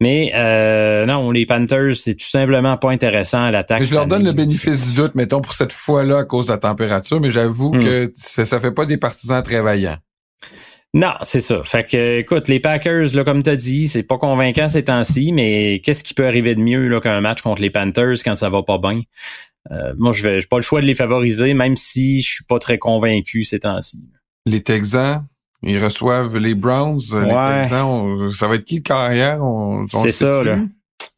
Mais 0.00 0.30
euh, 0.34 1.06
non, 1.06 1.30
les 1.30 1.46
Panthers, 1.46 1.94
c'est 1.94 2.14
tout 2.14 2.26
simplement 2.26 2.76
pas 2.76 2.90
intéressant 2.90 3.44
à 3.44 3.50
l'attaque. 3.50 3.82
Je 3.82 3.94
leur 3.94 4.06
donne 4.06 4.24
le 4.24 4.32
bénéfice 4.32 4.88
du 4.88 4.94
doute, 4.94 5.14
mettons, 5.14 5.40
pour 5.40 5.54
cette 5.54 5.72
fois-là 5.72 6.18
à 6.18 6.24
cause 6.24 6.46
de 6.46 6.52
la 6.52 6.58
température, 6.58 7.20
mais 7.20 7.30
j'avoue 7.30 7.72
hmm. 7.74 7.82
que 7.82 8.12
ça, 8.14 8.44
ça 8.44 8.60
fait 8.60 8.72
pas 8.72 8.84
des 8.84 8.98
partisans 8.98 9.42
très 9.42 9.62
vaillants. 9.62 9.96
Non, 10.96 11.12
c'est 11.20 11.40
ça. 11.40 11.62
Fait 11.64 11.84
que, 11.84 12.20
écoute, 12.20 12.48
les 12.48 12.60
Packers, 12.60 13.14
là, 13.14 13.24
comme 13.24 13.42
tu 13.42 13.50
as 13.50 13.56
dit, 13.56 13.88
c'est 13.88 14.02
pas 14.02 14.16
convaincant 14.16 14.66
ces 14.66 14.84
temps-ci, 14.84 15.32
mais 15.32 15.80
qu'est-ce 15.84 16.02
qui 16.02 16.14
peut 16.14 16.26
arriver 16.26 16.54
de 16.54 16.60
mieux 16.60 16.88
là, 16.88 17.00
qu'un 17.00 17.20
match 17.20 17.42
contre 17.42 17.60
les 17.60 17.70
Panthers 17.70 18.16
quand 18.24 18.34
ça 18.34 18.48
va 18.48 18.62
pas 18.62 18.78
bien? 18.78 19.02
Euh, 19.70 19.92
moi, 19.98 20.12
je 20.12 20.22
vais, 20.22 20.38
pas 20.48 20.56
le 20.56 20.62
choix 20.62 20.80
de 20.80 20.86
les 20.86 20.94
favoriser, 20.94 21.52
même 21.52 21.76
si 21.76 22.22
je 22.22 22.34
suis 22.36 22.44
pas 22.44 22.58
très 22.58 22.78
convaincu 22.78 23.44
ces 23.44 23.60
temps-ci. 23.60 24.10
Les 24.46 24.62
Texans, 24.62 25.26
ils 25.62 25.82
reçoivent 25.82 26.36
les 26.36 26.54
Browns, 26.54 27.00
les 27.12 27.60
Texans. 27.60 28.32
ça 28.32 28.48
va 28.48 28.56
être 28.56 28.64
qui 28.64 28.80
de 28.80 28.88
carrière? 28.88 29.40
C'est 29.88 30.12
ça, 30.12 30.44
là. 30.44 30.58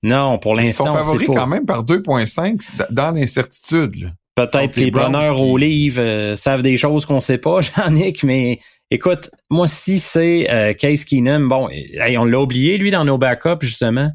Non, 0.02 0.38
pour 0.38 0.54
l'instant. 0.54 0.84
Ils 0.84 0.88
sont 0.88 0.94
favoris 0.94 1.28
quand 1.28 1.46
même 1.46 1.66
par 1.66 1.84
2,5 1.84 2.70
dans 2.90 3.10
l'incertitude. 3.10 4.12
Peut-être 4.34 4.76
les, 4.76 4.84
les 4.84 4.90
preneurs 4.92 5.40
au 5.40 5.56
livre 5.56 6.00
euh, 6.00 6.36
savent 6.36 6.62
des 6.62 6.76
choses 6.76 7.04
qu'on 7.04 7.18
sait 7.18 7.38
pas, 7.38 7.60
Jean-Nic, 7.76 8.22
mais 8.22 8.60
écoute, 8.90 9.30
moi, 9.50 9.66
si 9.66 9.98
c'est 9.98 10.48
euh, 10.50 10.74
Case 10.74 11.04
Keenum, 11.04 11.48
bon, 11.48 11.68
on 11.68 12.24
l'a 12.24 12.40
oublié, 12.40 12.78
lui, 12.78 12.92
dans 12.92 13.04
nos 13.04 13.18
backups, 13.18 13.62
justement, 13.62 14.10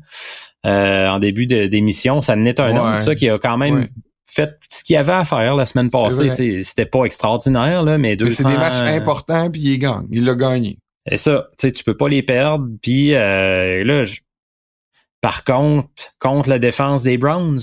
euh, 0.66 1.10
en 1.10 1.20
début 1.20 1.46
d'émission. 1.46 2.22
Ça 2.22 2.38
n'est 2.38 2.62
un 2.62 2.78
homme, 2.78 3.00
ça, 3.00 3.16
qui 3.16 3.30
a 3.30 3.38
quand 3.38 3.58
même 3.58 3.88
fait 4.26 4.58
ce 4.70 4.84
qu'il 4.84 4.96
y 4.96 4.98
avait 4.98 5.14
à 5.14 5.26
faire 5.26 5.56
la 5.56 5.66
semaine 5.66 5.90
passée. 5.90 6.64
C'était 6.64 6.86
pas 6.86 7.06
extraordinaire, 7.06 7.84
là, 7.84 7.98
mais 7.98 8.16
200... 8.16 8.36
c'est 8.36 8.52
des 8.52 8.58
matchs 8.58 8.82
importants, 8.82 9.52
puis 9.52 9.62
il 9.62 9.80
gagne. 9.80 10.08
Il 10.12 10.26
l'a 10.26 10.36
gagné. 10.36 10.78
Et 11.10 11.18
ça, 11.18 11.50
tu 11.58 11.68
sais, 11.68 11.72
tu 11.72 11.84
peux 11.84 11.98
pas 11.98 12.08
les 12.08 12.24
perdre. 12.24 12.68
Puis 12.82 13.14
euh, 13.14 13.84
là, 13.84 14.06
par 15.22 15.44
contre, 15.44 16.14
contre 16.20 16.50
la 16.50 16.60
défense 16.60 17.04
des 17.04 17.18
Browns, 17.18 17.60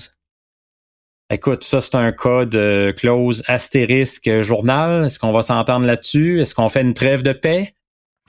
écoute, 1.30 1.64
ça 1.64 1.80
c'est 1.80 1.94
un 1.94 2.12
cas 2.12 2.44
de 2.44 2.92
clause 2.96 3.42
astérisque 3.46 4.42
journal. 4.42 5.06
Est-ce 5.06 5.18
qu'on 5.18 5.32
va 5.32 5.42
s'entendre 5.42 5.86
là-dessus? 5.86 6.40
Est-ce 6.40 6.54
qu'on 6.54 6.68
fait 6.68 6.82
une 6.82 6.94
trêve 6.94 7.22
de 7.22 7.32
paix? 7.32 7.74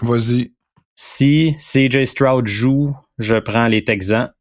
Vas-y. 0.02 0.54
Si 0.96 1.56
CJ 1.58 2.06
Stroud 2.06 2.48
joue, 2.48 2.96
je 3.18 3.36
prends 3.36 3.68
les 3.68 3.84
Texans. 3.84 4.32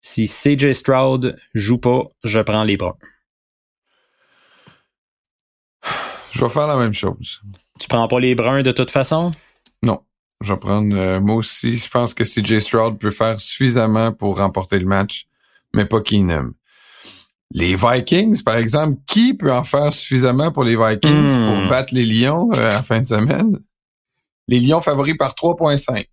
Si 0.00 0.26
CJ 0.26 0.72
Stroud 0.72 1.36
joue 1.54 1.78
pas, 1.78 2.04
je 2.24 2.40
prends 2.40 2.64
les 2.64 2.76
Browns. 2.76 2.96
Je 6.34 6.44
vais 6.44 6.50
faire 6.50 6.66
la 6.66 6.76
même 6.76 6.92
chose. 6.92 7.42
Tu 7.78 7.88
prends 7.88 8.08
pas 8.08 8.20
les 8.20 8.34
bruns 8.34 8.62
de 8.62 8.72
toute 8.72 8.90
façon? 8.90 9.32
Non. 9.82 10.00
Je 10.40 10.52
vais 10.52 10.58
prendre, 10.58 10.94
euh, 10.96 11.20
moi 11.20 11.36
aussi, 11.36 11.76
je 11.76 11.88
pense 11.88 12.12
que 12.12 12.24
CJ 12.24 12.58
Stroud 12.58 12.98
peut 12.98 13.12
faire 13.12 13.40
suffisamment 13.40 14.12
pour 14.12 14.38
remporter 14.38 14.78
le 14.78 14.86
match, 14.86 15.26
mais 15.74 15.86
pas 15.86 16.00
Keenum. 16.00 16.54
Les 17.52 17.76
Vikings, 17.76 18.42
par 18.42 18.56
exemple, 18.56 18.98
qui 19.06 19.34
peut 19.34 19.52
en 19.52 19.62
faire 19.62 19.92
suffisamment 19.92 20.50
pour 20.50 20.64
les 20.64 20.76
Vikings 20.76 21.36
hmm. 21.36 21.46
pour 21.46 21.68
battre 21.68 21.94
les 21.94 22.04
Lions 22.04 22.50
euh, 22.52 22.76
en 22.76 22.82
fin 22.82 23.00
de 23.00 23.06
semaine? 23.06 23.60
Les 24.48 24.58
Lions 24.58 24.80
favoris 24.80 25.16
par 25.16 25.34
3.5. 25.34 26.04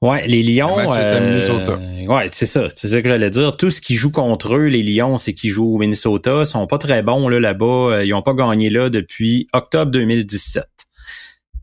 Ouais, 0.00 0.26
les 0.28 0.42
Lions. 0.42 0.78
Euh, 0.78 2.06
ouais, 2.06 2.28
c'est 2.30 2.46
ça. 2.46 2.68
C'est 2.74 2.88
ça 2.88 3.02
que 3.02 3.08
j'allais 3.08 3.30
dire. 3.30 3.56
Tout 3.56 3.70
ce 3.70 3.80
qui 3.80 3.94
joue 3.94 4.12
contre 4.12 4.54
eux, 4.54 4.66
les 4.66 4.82
Lions, 4.82 5.18
c'est 5.18 5.34
qu'ils 5.34 5.50
jouent 5.50 5.74
au 5.74 5.78
Minnesota, 5.78 6.44
sont 6.44 6.66
pas 6.66 6.78
très 6.78 7.02
bons 7.02 7.28
là 7.28 7.40
là-bas. 7.40 7.64
Euh, 7.64 8.04
ils 8.04 8.14
ont 8.14 8.22
pas 8.22 8.34
gagné 8.34 8.70
là 8.70 8.90
depuis 8.90 9.48
octobre 9.52 9.90
2017. 9.90 10.64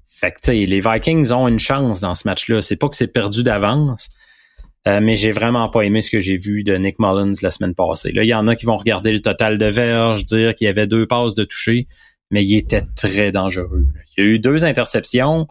Fait 0.09 0.31
que 0.31 0.35
tu 0.35 0.51
sais, 0.51 0.65
les 0.65 0.79
Vikings 0.81 1.31
ont 1.31 1.47
une 1.47 1.59
chance 1.59 2.01
dans 2.01 2.13
ce 2.13 2.27
match-là. 2.27 2.61
C'est 2.61 2.75
pas 2.75 2.89
que 2.89 2.95
c'est 2.95 3.11
perdu 3.11 3.41
d'avance. 3.43 4.09
Euh, 4.87 4.99
mais 5.01 5.17
j'ai 5.17 5.31
vraiment 5.31 5.69
pas 5.69 5.81
aimé 5.81 6.01
ce 6.01 6.11
que 6.11 6.19
j'ai 6.19 6.37
vu 6.37 6.63
de 6.63 6.75
Nick 6.75 6.99
Mullins 6.99 7.31
la 7.41 7.49
semaine 7.49 7.73
passée. 7.73 8.11
Là, 8.11 8.23
il 8.23 8.27
y 8.27 8.33
en 8.35 8.47
a 8.47 8.55
qui 8.55 8.65
vont 8.65 8.77
regarder 8.77 9.13
le 9.13 9.19
total 9.19 9.57
de 9.57 9.65
verges, 9.65 10.23
dire 10.23 10.53
qu'il 10.53 10.65
y 10.65 10.69
avait 10.69 10.87
deux 10.87 11.07
passes 11.07 11.33
de 11.33 11.43
toucher, 11.43 11.87
mais 12.29 12.43
il 12.43 12.57
était 12.57 12.83
très 12.95 13.31
dangereux. 13.31 13.87
Il 14.17 14.23
y 14.23 14.27
a 14.27 14.29
eu 14.29 14.39
deux 14.39 14.63
interceptions. 14.63 15.47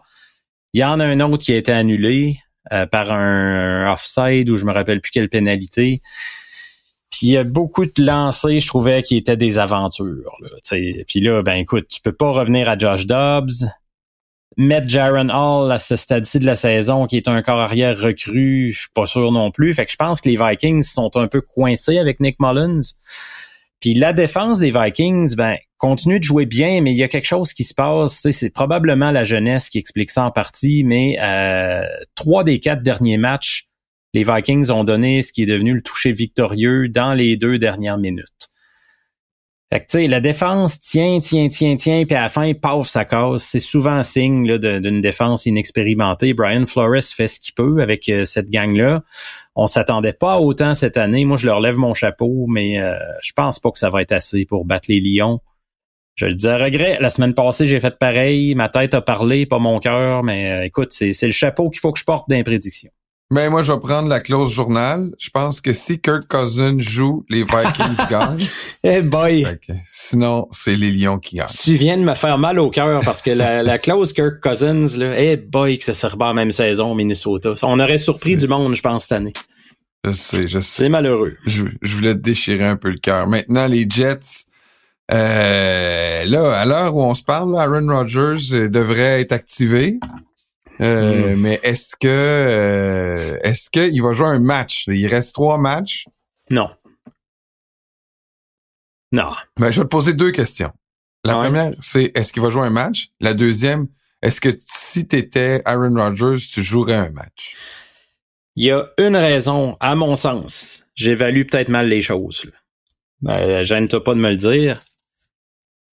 Il 0.73 0.79
y 0.79 0.83
en 0.85 0.99
a 0.99 1.05
un 1.05 1.19
autre 1.19 1.43
qui 1.43 1.51
a 1.51 1.57
été 1.57 1.73
annulé 1.73 2.37
euh, 2.73 2.85
par 2.85 3.11
un, 3.11 3.91
offside 3.91 4.49
ou 4.49 4.57
je 4.57 4.65
me 4.65 4.73
rappelle 4.73 5.01
plus 5.01 5.11
quelle 5.11 5.29
pénalité. 5.29 6.01
Puis 7.11 7.27
il 7.27 7.29
y 7.29 7.37
a 7.37 7.43
beaucoup 7.43 7.85
de 7.85 8.03
lancers, 8.03 8.59
je 8.59 8.67
trouvais, 8.67 9.03
qui 9.03 9.15
étaient 9.15 9.37
des 9.37 9.59
aventures. 9.59 10.37
Là, 10.41 10.49
Puis 11.07 11.21
là, 11.21 11.41
ben 11.43 11.55
écoute, 11.55 11.87
tu 11.87 12.01
peux 12.01 12.11
pas 12.11 12.31
revenir 12.31 12.67
à 12.67 12.77
Josh 12.77 13.05
Dobbs 13.05 13.65
mettre 14.57 14.87
Jaron 14.87 15.29
Hall 15.29 15.71
à 15.71 15.79
ce 15.79 15.95
stade-ci 15.95 16.39
de 16.39 16.45
la 16.45 16.55
saison, 16.55 17.07
qui 17.07 17.17
est 17.17 17.27
un 17.27 17.41
corps 17.41 17.59
arrière 17.59 17.97
recru, 17.97 18.71
je 18.71 18.79
suis 18.79 18.89
pas 18.93 19.05
sûr 19.05 19.31
non 19.31 19.51
plus. 19.51 19.73
Fait 19.73 19.85
que 19.85 19.91
je 19.91 19.97
pense 19.97 20.21
que 20.21 20.29
les 20.29 20.37
Vikings 20.37 20.83
sont 20.83 21.15
un 21.15 21.27
peu 21.27 21.41
coincés 21.41 21.99
avec 21.99 22.19
Nick 22.19 22.37
Mullins. 22.39 22.79
Puis 23.79 23.93
la 23.93 24.13
défense 24.13 24.59
des 24.59 24.71
Vikings, 24.71 25.35
ben, 25.35 25.57
continue 25.77 26.19
de 26.19 26.23
jouer 26.23 26.45
bien, 26.45 26.81
mais 26.81 26.91
il 26.91 26.97
y 26.97 27.03
a 27.03 27.07
quelque 27.07 27.27
chose 27.27 27.53
qui 27.53 27.63
se 27.63 27.73
passe. 27.73 28.27
C'est 28.31 28.49
probablement 28.49 29.11
la 29.11 29.23
jeunesse 29.23 29.69
qui 29.69 29.77
explique 29.77 30.09
ça 30.09 30.23
en 30.23 30.31
partie, 30.31 30.83
mais 30.83 31.17
euh, 31.21 31.83
trois 32.15 32.43
des 32.43 32.59
quatre 32.59 32.81
derniers 32.81 33.17
matchs, 33.17 33.67
les 34.13 34.23
Vikings 34.23 34.71
ont 34.71 34.83
donné 34.83 35.21
ce 35.21 35.31
qui 35.31 35.43
est 35.43 35.47
devenu 35.47 35.73
le 35.73 35.81
toucher 35.81 36.11
victorieux 36.11 36.87
dans 36.87 37.13
les 37.13 37.35
deux 37.35 37.57
dernières 37.57 37.97
minutes. 37.97 38.49
Fait 39.73 39.79
que, 39.79 39.85
tu 39.85 39.97
sais, 39.97 40.07
la 40.07 40.19
défense 40.19 40.79
tient, 40.79 41.19
tient, 41.19 41.49
tient, 41.49 41.75
tient, 41.75 42.05
puis 42.05 42.15
à 42.15 42.21
la 42.21 42.29
fin, 42.29 42.53
paf, 42.53 42.85
ça 42.87 43.03
casse. 43.03 43.43
C'est 43.43 43.59
souvent 43.59 43.91
un 43.91 44.03
signe 44.03 44.57
d'une 44.59 45.01
défense 45.01 45.47
inexpérimentée. 45.47 46.35
Brian 46.35 46.65
Flores 46.65 47.03
fait 47.03 47.27
ce 47.27 47.39
qu'il 47.39 47.55
peut 47.55 47.81
avec 47.81 48.07
euh, 48.09 48.25
cette 48.25 48.51
gang-là. 48.51 49.03
On 49.55 49.65
s'attendait 49.65 50.13
pas 50.13 50.39
autant 50.39 50.75
cette 50.75 50.97
année. 50.97 51.25
Moi, 51.25 51.37
je 51.37 51.47
leur 51.47 51.61
lève 51.61 51.77
mon 51.77 51.95
chapeau, 51.95 52.45
mais 52.47 52.79
euh, 52.79 52.93
je 53.21 53.31
pense 53.33 53.57
pas 53.59 53.71
que 53.71 53.79
ça 53.79 53.89
va 53.89 54.03
être 54.03 54.11
assez 54.11 54.45
pour 54.45 54.65
battre 54.65 54.85
les 54.89 54.99
Lions. 54.99 55.39
Je 56.13 56.27
le 56.27 56.35
dis 56.35 56.47
à 56.47 56.57
regret. 56.57 56.97
La 57.01 57.09
semaine 57.09 57.33
passée, 57.33 57.65
j'ai 57.65 57.79
fait 57.79 57.97
pareil. 57.97 58.53
Ma 58.53 58.69
tête 58.69 58.93
a 58.93 59.01
parlé, 59.01 59.47
pas 59.47 59.59
mon 59.59 59.79
cœur. 59.79 60.23
Mais 60.23 60.51
euh, 60.51 60.65
écoute, 60.65 60.91
c'est 60.91 61.19
le 61.21 61.31
chapeau 61.31 61.71
qu'il 61.71 61.79
faut 61.79 61.91
que 61.91 61.99
je 61.99 62.05
porte 62.05 62.27
prédictions. 62.43 62.91
Mais 63.31 63.49
moi, 63.49 63.63
je 63.63 63.71
vais 63.71 63.79
prendre 63.79 64.07
la 64.07 64.19
clause 64.19 64.51
journal. 64.51 65.11
Je 65.17 65.29
pense 65.31 65.59
que 65.59 65.73
si 65.73 65.99
Kirk 65.99 66.27
Cousins 66.27 66.77
joue, 66.77 67.25
les 67.29 67.43
Vikings 67.43 67.95
gagnent. 68.09 68.45
Eh 68.83 69.01
boy! 69.01 69.47
Sinon, 69.91 70.47
c'est 70.51 70.75
les 70.75 70.91
Lions 70.91 71.17
qui 71.17 71.37
gagnent. 71.37 71.47
Tu 71.47 71.73
viens 71.73 71.97
de 71.97 72.03
me 72.03 72.13
faire 72.13 72.37
mal 72.37 72.59
au 72.59 72.69
cœur 72.69 72.99
parce 73.03 73.23
que 73.23 73.31
la, 73.31 73.63
la 73.63 73.79
clause 73.79 74.13
Kirk 74.13 74.39
Cousins, 74.41 74.97
là, 74.97 75.15
eh 75.17 75.37
boy, 75.37 75.79
que 75.79 75.83
ça 75.85 75.93
serait 75.93 76.15
la 76.19 76.33
même 76.33 76.51
saison 76.51 76.91
au 76.91 76.95
Minnesota. 76.95 77.55
On 77.63 77.79
aurait 77.79 77.97
surpris 77.97 78.37
du 78.37 78.47
monde, 78.47 78.75
je 78.75 78.81
pense, 78.81 79.03
cette 79.03 79.13
année. 79.13 79.33
Je 80.03 80.11
sais, 80.11 80.47
je 80.47 80.59
sais. 80.59 80.83
C'est 80.83 80.89
malheureux. 80.89 81.35
Je, 81.47 81.65
je 81.81 81.95
voulais 81.95 82.13
te 82.13 82.19
déchirer 82.19 82.65
un 82.65 82.75
peu 82.75 82.91
le 82.91 82.97
cœur. 82.99 83.27
Maintenant, 83.27 83.65
les 83.65 83.87
Jets, 83.89 84.45
euh, 85.11 86.25
là, 86.25 86.59
à 86.59 86.65
l'heure 86.65 86.95
où 86.95 87.01
on 87.01 87.15
se 87.15 87.23
parle, 87.23 87.57
Aaron 87.57 87.87
Rodgers 87.87 88.53
euh, 88.53 88.69
devrait 88.69 89.21
être 89.21 89.31
activé. 89.31 89.99
Euh. 90.81 91.35
Mais 91.37 91.59
est-ce 91.63 91.95
que 91.95 92.07
euh, 92.07 93.37
est-ce 93.43 93.69
qu'il 93.69 94.01
va 94.01 94.13
jouer 94.13 94.27
un 94.27 94.39
match? 94.39 94.85
Il 94.87 95.07
reste 95.07 95.33
trois 95.33 95.57
matchs? 95.57 96.05
Non. 96.49 96.69
Non. 99.11 99.33
Ben, 99.59 99.71
je 99.71 99.79
vais 99.79 99.85
te 99.85 99.89
poser 99.89 100.13
deux 100.13 100.31
questions. 100.31 100.71
La 101.23 101.35
première, 101.35 101.71
c'est 101.79 102.11
est-ce 102.15 102.33
qu'il 102.33 102.41
va 102.41 102.49
jouer 102.49 102.63
un 102.63 102.69
match? 102.69 103.07
La 103.19 103.33
deuxième, 103.33 103.87
est-ce 104.21 104.39
que 104.39 104.49
si 104.65 105.07
tu 105.07 105.17
étais 105.17 105.61
Aaron 105.65 105.95
Rodgers, 105.95 106.37
tu 106.51 106.61
jouerais 106.61 106.95
un 106.95 107.09
match? 107.11 107.55
Il 108.55 108.65
y 108.65 108.71
a 108.71 108.85
une 108.97 109.15
raison, 109.15 109.75
à 109.79 109.95
mon 109.95 110.15
sens. 110.15 110.83
J'évalue 110.93 111.43
peut-être 111.45 111.69
mal 111.69 111.89
les 111.89 112.01
choses. 112.01 112.49
Ben, 113.21 113.63
Gêne-toi 113.63 114.03
pas 114.03 114.13
de 114.13 114.19
me 114.19 114.29
le 114.29 114.37
dire. 114.37 114.81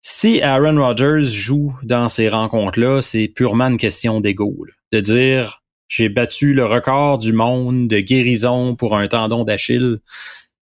Si 0.04 0.42
Aaron 0.42 0.80
Rodgers 0.80 1.22
joue 1.22 1.78
dans 1.84 2.08
ces 2.08 2.28
rencontres-là, 2.28 3.02
c'est 3.02 3.28
purement 3.28 3.68
une 3.68 3.78
question 3.78 4.20
d'ego. 4.20 4.66
De 4.90 4.98
dire 4.98 5.62
j'ai 5.86 6.08
battu 6.08 6.54
le 6.54 6.64
record 6.64 7.18
du 7.18 7.32
monde 7.32 7.86
de 7.86 8.00
guérison 8.00 8.74
pour 8.74 8.96
un 8.96 9.06
tendon 9.06 9.44
d'Achille. 9.44 10.00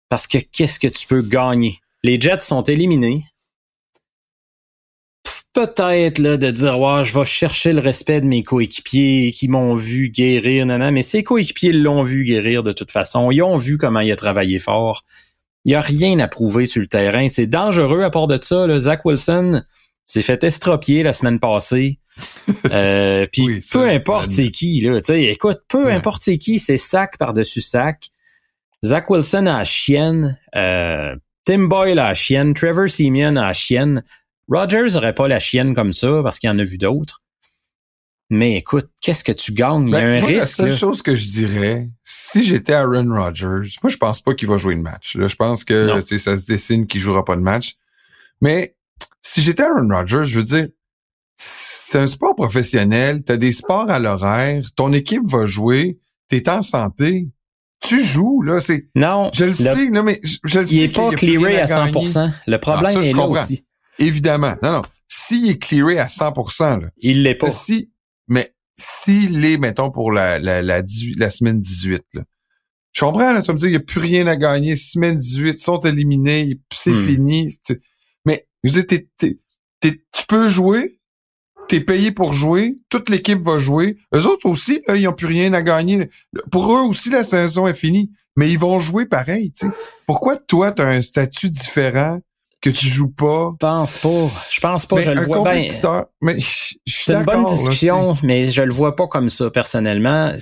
Parce 0.07 0.25
que 0.25 0.39
qu'est-ce 0.39 0.79
que 0.79 0.87
tu 0.87 1.05
peux 1.05 1.21
gagner? 1.21 1.77
Les 2.03 2.19
Jets 2.19 2.39
sont 2.39 2.63
éliminés. 2.63 3.25
Peut-être 5.53 6.19
là 6.19 6.37
de 6.37 6.49
dire 6.49 6.79
ouais, 6.79 7.03
je 7.03 7.19
vais 7.19 7.25
chercher 7.25 7.73
le 7.73 7.81
respect 7.81 8.21
de 8.21 8.25
mes 8.25 8.43
coéquipiers 8.43 9.31
qui 9.31 9.47
m'ont 9.47 9.75
vu 9.75 10.09
guérir, 10.09 10.65
nana, 10.65 10.89
mais 10.89 11.01
ces 11.01 11.23
coéquipiers 11.23 11.73
l'ont 11.73 12.01
vu 12.01 12.23
guérir 12.23 12.63
de 12.63 12.71
toute 12.71 12.91
façon. 12.91 13.29
Ils 13.29 13.43
ont 13.43 13.57
vu 13.57 13.77
comment 13.77 13.99
il 13.99 14.11
a 14.11 14.15
travaillé 14.15 14.57
fort. 14.57 15.03
Il 15.65 15.69
n'y 15.69 15.75
a 15.75 15.81
rien 15.81 16.19
à 16.19 16.27
prouver 16.27 16.65
sur 16.65 16.81
le 16.81 16.87
terrain. 16.87 17.27
C'est 17.29 17.47
dangereux 17.47 18.03
à 18.03 18.09
part 18.09 18.27
de 18.27 18.39
ça. 18.41 18.65
Là. 18.67 18.79
Zach 18.79 19.05
Wilson 19.05 19.63
s'est 20.05 20.21
fait 20.21 20.43
estropier 20.43 21.03
la 21.03 21.13
semaine 21.13 21.39
passée. 21.39 21.99
Euh, 22.71 23.25
puis 23.31 23.61
peu 23.71 23.87
importe 23.87 24.31
c'est 24.31 24.51
qui, 24.51 24.81
là. 24.81 24.99
écoute, 25.15 25.59
peu 25.69 25.89
importe 25.89 26.21
c'est 26.21 26.37
qui, 26.37 26.59
c'est 26.59 26.77
sac 26.77 27.17
par-dessus 27.17 27.61
sac. 27.61 28.09
Zach 28.83 29.09
Wilson 29.09 29.45
a 29.45 29.59
la 29.59 29.63
chienne. 29.63 30.37
Euh, 30.55 31.15
Tim 31.45 31.67
Boyle 31.67 31.99
a 31.99 32.09
la 32.09 32.13
chienne. 32.13 32.53
Trevor 32.53 32.89
Simeon 32.89 33.35
a 33.37 33.45
la 33.45 33.53
chienne. 33.53 34.03
Rogers 34.49 34.93
n'aurait 34.93 35.15
pas 35.15 35.27
la 35.27 35.39
chienne 35.39 35.73
comme 35.73 35.93
ça 35.93 36.21
parce 36.23 36.39
qu'il 36.39 36.49
en 36.49 36.59
a 36.59 36.63
vu 36.63 36.77
d'autres. 36.77 37.21
Mais 38.29 38.57
écoute, 38.57 38.89
qu'est-ce 39.01 39.23
que 39.23 39.31
tu 39.31 39.53
gagnes? 39.53 39.87
Il 39.87 39.93
y 39.93 39.95
a 39.95 40.01
ben, 40.01 40.23
un 40.23 40.25
risque. 40.25 40.39
La 40.39 40.45
seule 40.45 40.75
chose 40.75 41.01
que 41.01 41.15
je 41.15 41.25
dirais, 41.25 41.89
si 42.03 42.43
j'étais 42.43 42.73
Aaron 42.73 43.09
Rodgers, 43.09 43.69
moi 43.81 43.89
je 43.89 43.97
pense 43.97 44.21
pas 44.21 44.35
qu'il 44.35 44.47
va 44.47 44.57
jouer 44.57 44.75
le 44.75 44.81
match. 44.81 45.17
je 45.19 45.35
pense 45.35 45.63
que 45.63 46.03
ça 46.17 46.37
se 46.37 46.45
dessine 46.45 46.85
qu'il 46.85 47.01
jouera 47.01 47.25
pas 47.25 47.35
le 47.35 47.41
match. 47.41 47.75
Mais 48.41 48.75
si 49.21 49.41
j'étais 49.41 49.63
Aaron 49.63 49.87
Rodgers, 49.89 50.25
je 50.25 50.37
veux 50.37 50.45
dire, 50.45 50.67
c'est 51.37 51.97
un 51.97 52.07
sport 52.07 52.35
professionnel, 52.35 53.23
tu 53.25 53.31
as 53.31 53.37
des 53.37 53.51
sports 53.51 53.89
à 53.89 53.97
l'horaire, 53.97 54.63
ton 54.75 54.93
équipe 54.93 55.23
va 55.25 55.45
jouer, 55.45 55.99
tu 56.29 56.37
es 56.37 56.49
en 56.49 56.61
santé, 56.61 57.29
tu 57.81 58.03
joues 58.03 58.41
là, 58.41 58.59
c'est 58.59 58.89
Non, 58.93 59.31
je 59.33 59.45
le, 59.45 59.53
sais, 59.53 59.89
non 59.89 60.03
mais 60.03 60.19
je, 60.23 60.59
le 60.59 60.65
sais 60.65 60.75
il 60.75 60.83
est 60.83 60.95
pas 60.95 61.09
clearé 61.11 61.61
à 61.61 61.65
100%. 61.65 62.31
Le 62.45 62.55
ah, 62.55 62.59
problème 62.59 63.01
est 63.01 63.13
là 63.13 63.27
aussi. 63.27 63.65
Évidemment. 63.97 64.53
Non 64.61 64.73
non, 64.73 64.81
s'il 65.07 65.49
est 65.49 65.57
clearé 65.57 65.97
à 65.97 66.07
100%, 66.07 66.81
là, 66.81 66.87
il 66.97 67.23
l'est 67.23 67.35
pas. 67.35 67.49
Si 67.49 67.89
mais 68.29 68.55
s'il 68.77 69.43
est, 69.43 69.57
mettons, 69.57 69.91
pour 69.91 70.11
la, 70.11 70.39
la, 70.39 70.61
la, 70.61 70.81
la 71.17 71.29
semaine 71.29 71.59
18, 71.59 72.03
là, 72.13 72.23
je 72.91 73.01
comprends, 73.01 73.31
là, 73.33 73.41
tu 73.41 73.47
vas 73.47 73.53
me 73.53 73.59
dire, 73.59 73.67
il 73.67 73.71
n'y 73.71 73.77
a 73.77 73.81
plus 73.81 73.99
rien 73.99 74.25
à 74.27 74.35
gagner. 74.35 74.75
Semaine 74.75 75.15
18, 75.15 75.51
ils 75.51 75.59
sont 75.59 75.79
éliminés, 75.79 76.59
c'est 76.73 76.91
hmm. 76.91 77.07
fini. 77.07 77.59
Mais, 78.25 78.47
je 78.63 78.71
veux 78.71 78.83
dire, 78.83 78.99
tu 79.81 80.25
peux 80.27 80.47
jouer, 80.47 80.99
t'es 81.67 81.81
payé 81.81 82.11
pour 82.11 82.33
jouer, 82.33 82.75
toute 82.89 83.09
l'équipe 83.09 83.41
va 83.41 83.59
jouer. 83.59 83.97
Eux 84.15 84.25
autres 84.25 84.49
aussi, 84.49 84.81
là, 84.87 84.95
ils 84.95 85.03
n'ont 85.03 85.13
plus 85.13 85.27
rien 85.27 85.53
à 85.53 85.61
gagner. 85.61 86.09
Pour 86.51 86.73
eux 86.73 86.81
aussi, 86.81 87.09
la 87.09 87.23
saison 87.23 87.67
est 87.67 87.75
finie. 87.75 88.11
Mais 88.35 88.49
ils 88.51 88.59
vont 88.59 88.79
jouer 88.79 89.05
pareil. 89.05 89.53
Pourquoi 90.07 90.37
toi, 90.37 90.71
tu 90.71 90.81
as 90.81 90.87
un 90.87 91.01
statut 91.01 91.49
différent 91.49 92.19
que 92.61 92.69
tu 92.69 92.85
joues 92.85 93.09
pas. 93.11 93.51
Je 93.53 93.57
pense 93.65 93.97
pas. 93.97 94.29
Je 94.51 94.59
pense 94.59 94.85
pas. 94.85 95.01
je 95.01 95.11
le 95.11 95.21
vois 95.25 95.53
bien. 95.53 95.65
Mais 96.21 96.37
c'est 96.85 97.13
une 97.13 97.23
bonne 97.23 97.45
discussion, 97.45 98.17
mais 98.23 98.47
je 98.47 98.61
le 98.61 98.73
vois 98.73 98.95
pas 98.95 99.07
comme 99.07 99.29
ça 99.29 99.49
personnellement. 99.49 100.33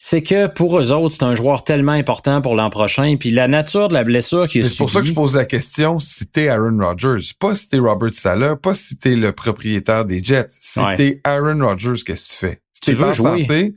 C'est 0.00 0.22
que 0.22 0.46
pour 0.46 0.78
eux 0.78 0.92
autres, 0.92 1.16
c'est 1.18 1.24
un 1.24 1.34
joueur 1.34 1.64
tellement 1.64 1.92
important 1.92 2.40
pour 2.40 2.54
l'an 2.54 2.70
prochain. 2.70 3.16
Puis 3.18 3.30
la 3.30 3.48
nature 3.48 3.88
de 3.88 3.94
la 3.94 4.04
blessure 4.04 4.46
qui 4.46 4.60
est 4.60 4.64
C'est 4.64 4.76
pour 4.76 4.90
ça 4.90 5.00
que 5.00 5.06
je 5.06 5.12
pose 5.12 5.34
la 5.34 5.44
question 5.44 5.98
si 5.98 6.24
t'es 6.28 6.48
Aaron 6.48 6.78
Rodgers, 6.78 7.32
pas 7.40 7.56
si 7.56 7.68
t'es 7.68 7.78
Robert 7.78 8.14
Sala, 8.14 8.54
pas 8.54 8.74
si 8.74 8.96
t'es 8.96 9.16
le 9.16 9.32
propriétaire 9.32 10.04
des 10.04 10.22
Jets. 10.22 10.46
Si 10.50 10.80
t'es 10.96 11.20
Aaron 11.24 11.58
Rodgers, 11.66 12.00
qu'est-ce 12.06 12.28
que 12.28 12.32
tu 12.32 12.38
fais? 12.38 12.62
Si 12.74 12.80
tu 12.80 12.92
veux 12.92 13.12
jouer. 13.12 13.40
Santé, 13.40 13.74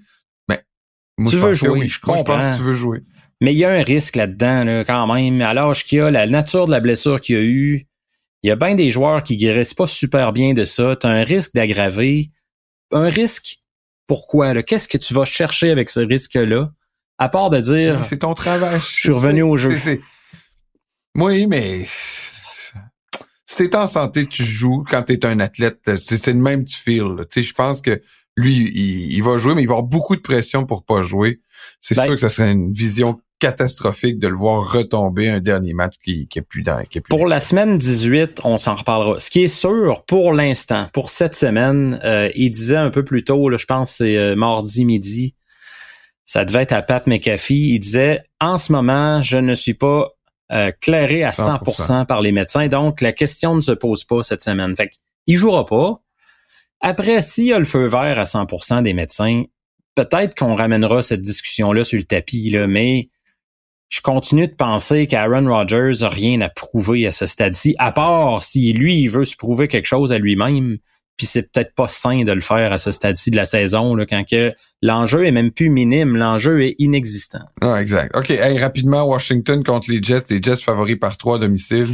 mais 0.48 0.64
moi, 1.18 1.32
tu 1.32 1.38
veux 1.38 1.54
jouer. 1.54 1.88
je, 1.88 2.00
moi, 2.06 2.18
je 2.18 2.24
pense 2.24 2.46
que 2.46 2.58
tu 2.58 2.64
veux 2.64 2.74
jouer. 2.74 3.00
Mais 3.42 3.54
il 3.54 3.58
y 3.58 3.66
a 3.66 3.72
un 3.72 3.82
risque 3.82 4.16
là-dedans, 4.16 4.64
là, 4.64 4.86
quand 4.86 5.12
même. 5.12 5.42
À 5.42 5.54
l'âge 5.54 5.84
qu'il 5.84 6.00
a, 6.00 6.12
la 6.12 6.28
nature 6.28 6.68
de 6.68 6.72
la 6.72 6.80
blessure 6.80 7.20
qu'il 7.20 7.36
a 7.36 7.42
eu, 7.42 7.88
il 8.44 8.48
y 8.48 8.52
a 8.52 8.56
bien 8.56 8.76
des 8.76 8.92
joueurs 8.92 9.24
qui 9.24 9.36
guérissent 9.36 9.74
pas 9.74 9.88
super 9.88 10.32
bien 10.32 10.54
de 10.54 10.64
ça. 10.64 10.96
Tu 10.96 11.08
as 11.08 11.10
un 11.10 11.24
risque 11.24 11.54
d'aggraver. 11.56 12.30
Un 12.92 13.10
risque, 13.10 13.58
pourquoi? 14.06 14.62
Qu'est-ce 14.62 14.88
que 14.88 14.98
tu 14.98 15.16
vas 15.16 15.26
chercher 15.26 15.72
avec 15.72 15.90
ce 15.90 16.00
risque-là? 16.00 16.72
À 17.18 17.30
part 17.30 17.50
de 17.50 17.60
dire... 17.60 18.06
C'est 18.06 18.20
ton 18.20 18.36
travail. 18.36 18.80
Je 18.80 18.86
suis 18.86 19.12
revenu 19.12 19.42
au 19.42 19.58
jeu. 19.58 19.72
Oui, 21.16 21.48
mais... 21.48 21.86
Si 23.46 23.58
t'es 23.58 23.76
en 23.76 23.88
santé, 23.88 24.28
tu 24.28 24.44
joues. 24.44 24.84
Quand 24.90 25.04
t'es 25.04 25.26
un 25.26 25.40
athlète, 25.40 25.98
c'est 25.98 26.28
le 26.28 26.40
même 26.40 26.64
tu 26.64 26.78
feel. 26.78 27.26
Je 27.36 27.54
pense 27.54 27.82
que 27.82 28.02
lui, 28.38 28.72
il, 28.74 29.22
va 29.22 29.38
jouer, 29.38 29.56
mais 29.56 29.64
il 29.64 29.68
va 29.68 29.74
avoir 29.74 29.88
beaucoup 29.88 30.16
de 30.16 30.22
pression 30.22 30.66
pour 30.66 30.86
pas 30.86 31.02
jouer. 31.02 31.42
C'est 31.80 31.96
ben 31.96 32.06
sûr 32.06 32.14
que 32.14 32.20
ça 32.20 32.30
serait 32.30 32.52
une 32.52 32.72
vision 32.72 33.20
catastrophique 33.42 34.20
de 34.20 34.28
le 34.28 34.36
voir 34.36 34.72
retomber 34.72 35.28
un 35.28 35.40
dernier 35.40 35.74
match 35.74 35.96
qui, 36.04 36.28
qui 36.28 36.40
est 36.40 36.44
plus 36.44 36.62
dans. 36.62 36.84
Qui 36.84 37.00
est 37.00 37.02
plus 37.02 37.10
pour 37.10 37.26
la 37.26 37.40
semaine 37.40 37.78
18, 37.78 38.42
on 38.44 38.58
s'en 38.58 38.76
reparlera. 38.76 39.20
Ce 39.20 39.32
qui 39.32 39.44
est 39.44 39.48
sûr 39.48 40.04
pour 40.06 40.32
l'instant, 40.32 40.88
pour 40.94 41.10
cette 41.10 41.34
semaine, 41.36 42.00
euh, 42.04 42.30
il 42.36 42.52
disait 42.52 42.78
un 42.78 42.92
peu 42.92 43.04
plus 43.04 43.24
tôt, 43.24 43.50
là, 43.50 43.58
je 43.58 43.66
pense 43.66 43.96
c'est 43.96 44.16
euh, 44.16 44.36
mardi 44.36 44.86
midi, 44.86 45.36
Ça 46.24 46.46
devait 46.46 46.62
être 46.62 46.72
à 46.72 46.84
Pat 46.84 47.06
McAfee. 47.08 47.74
Il 47.74 47.80
disait, 47.80 48.22
en 48.40 48.58
ce 48.58 48.72
moment, 48.72 49.24
je 49.24 49.38
ne 49.38 49.56
suis 49.56 49.74
pas 49.74 50.10
euh, 50.52 50.72
clairé 50.80 51.24
à 51.24 51.32
100%, 51.32 52.06
par 52.06 52.22
les 52.22 52.32
médecins. 52.32 52.68
Donc, 52.68 53.02
la 53.02 53.12
question 53.12 53.56
ne 53.56 53.62
se 53.62 53.72
pose 53.72 54.04
pas 54.04 54.22
cette 54.22 54.44
semaine. 54.44 54.76
Fait 54.76 54.92
il 55.26 55.36
jouera 55.36 55.66
pas. 55.66 56.00
Après, 56.80 57.22
s'il 57.22 57.46
y 57.46 57.54
a 57.54 57.60
le 57.60 57.66
feu 57.66 57.88
vert 57.88 58.20
à 58.20 58.24
100% 58.24 58.84
des 58.84 58.94
médecins, 58.94 59.44
peut-être 59.96 60.36
qu'on 60.36 60.56
ramènera 60.56 61.02
cette 61.02 61.22
discussion-là 61.22 61.84
sur 61.84 61.98
le 61.98 62.04
tapis, 62.04 62.52
là, 62.52 62.68
mais 62.68 63.10
je 63.92 64.00
continue 64.00 64.48
de 64.48 64.54
penser 64.54 65.06
qu'Aaron 65.06 65.48
Rodgers 65.48 66.02
a 66.02 66.10
rien 66.10 66.40
à 66.40 66.48
prouver 66.48 67.06
à 67.06 67.12
ce 67.12 67.26
stade-ci, 67.26 67.76
à 67.78 67.92
part 67.92 68.42
si 68.42 68.72
lui, 68.72 69.02
il 69.02 69.10
veut 69.10 69.26
se 69.26 69.36
prouver 69.36 69.68
quelque 69.68 69.86
chose 69.86 70.14
à 70.14 70.18
lui-même, 70.18 70.78
puis 71.18 71.28
c'est 71.28 71.52
peut-être 71.52 71.76
pas 71.76 71.90
sain 71.90 72.24
de 72.24 72.32
le 72.32 72.40
faire 72.40 72.72
à 72.72 72.78
ce 72.78 72.92
stade-ci 72.92 73.32
de 73.32 73.36
la 73.36 73.44
saison, 73.44 73.94
là, 73.94 74.06
quand 74.06 74.24
que 74.24 74.54
l'enjeu 74.82 75.26
est 75.26 75.32
même 75.32 75.52
plus 75.52 75.70
minime, 75.70 76.16
l'enjeu 76.16 76.64
est 76.64 76.76
inexistant. 76.80 77.44
Ah, 77.60 77.82
exact. 77.82 78.16
OK, 78.16 78.32
rapidement, 78.60 79.04
Washington 79.04 79.62
contre 79.62 79.92
les 79.92 80.02
Jets, 80.02 80.24
les 80.30 80.42
Jets 80.42 80.62
favoris 80.64 80.98
par 80.98 81.18
trois 81.18 81.38
domiciles. 81.38 81.90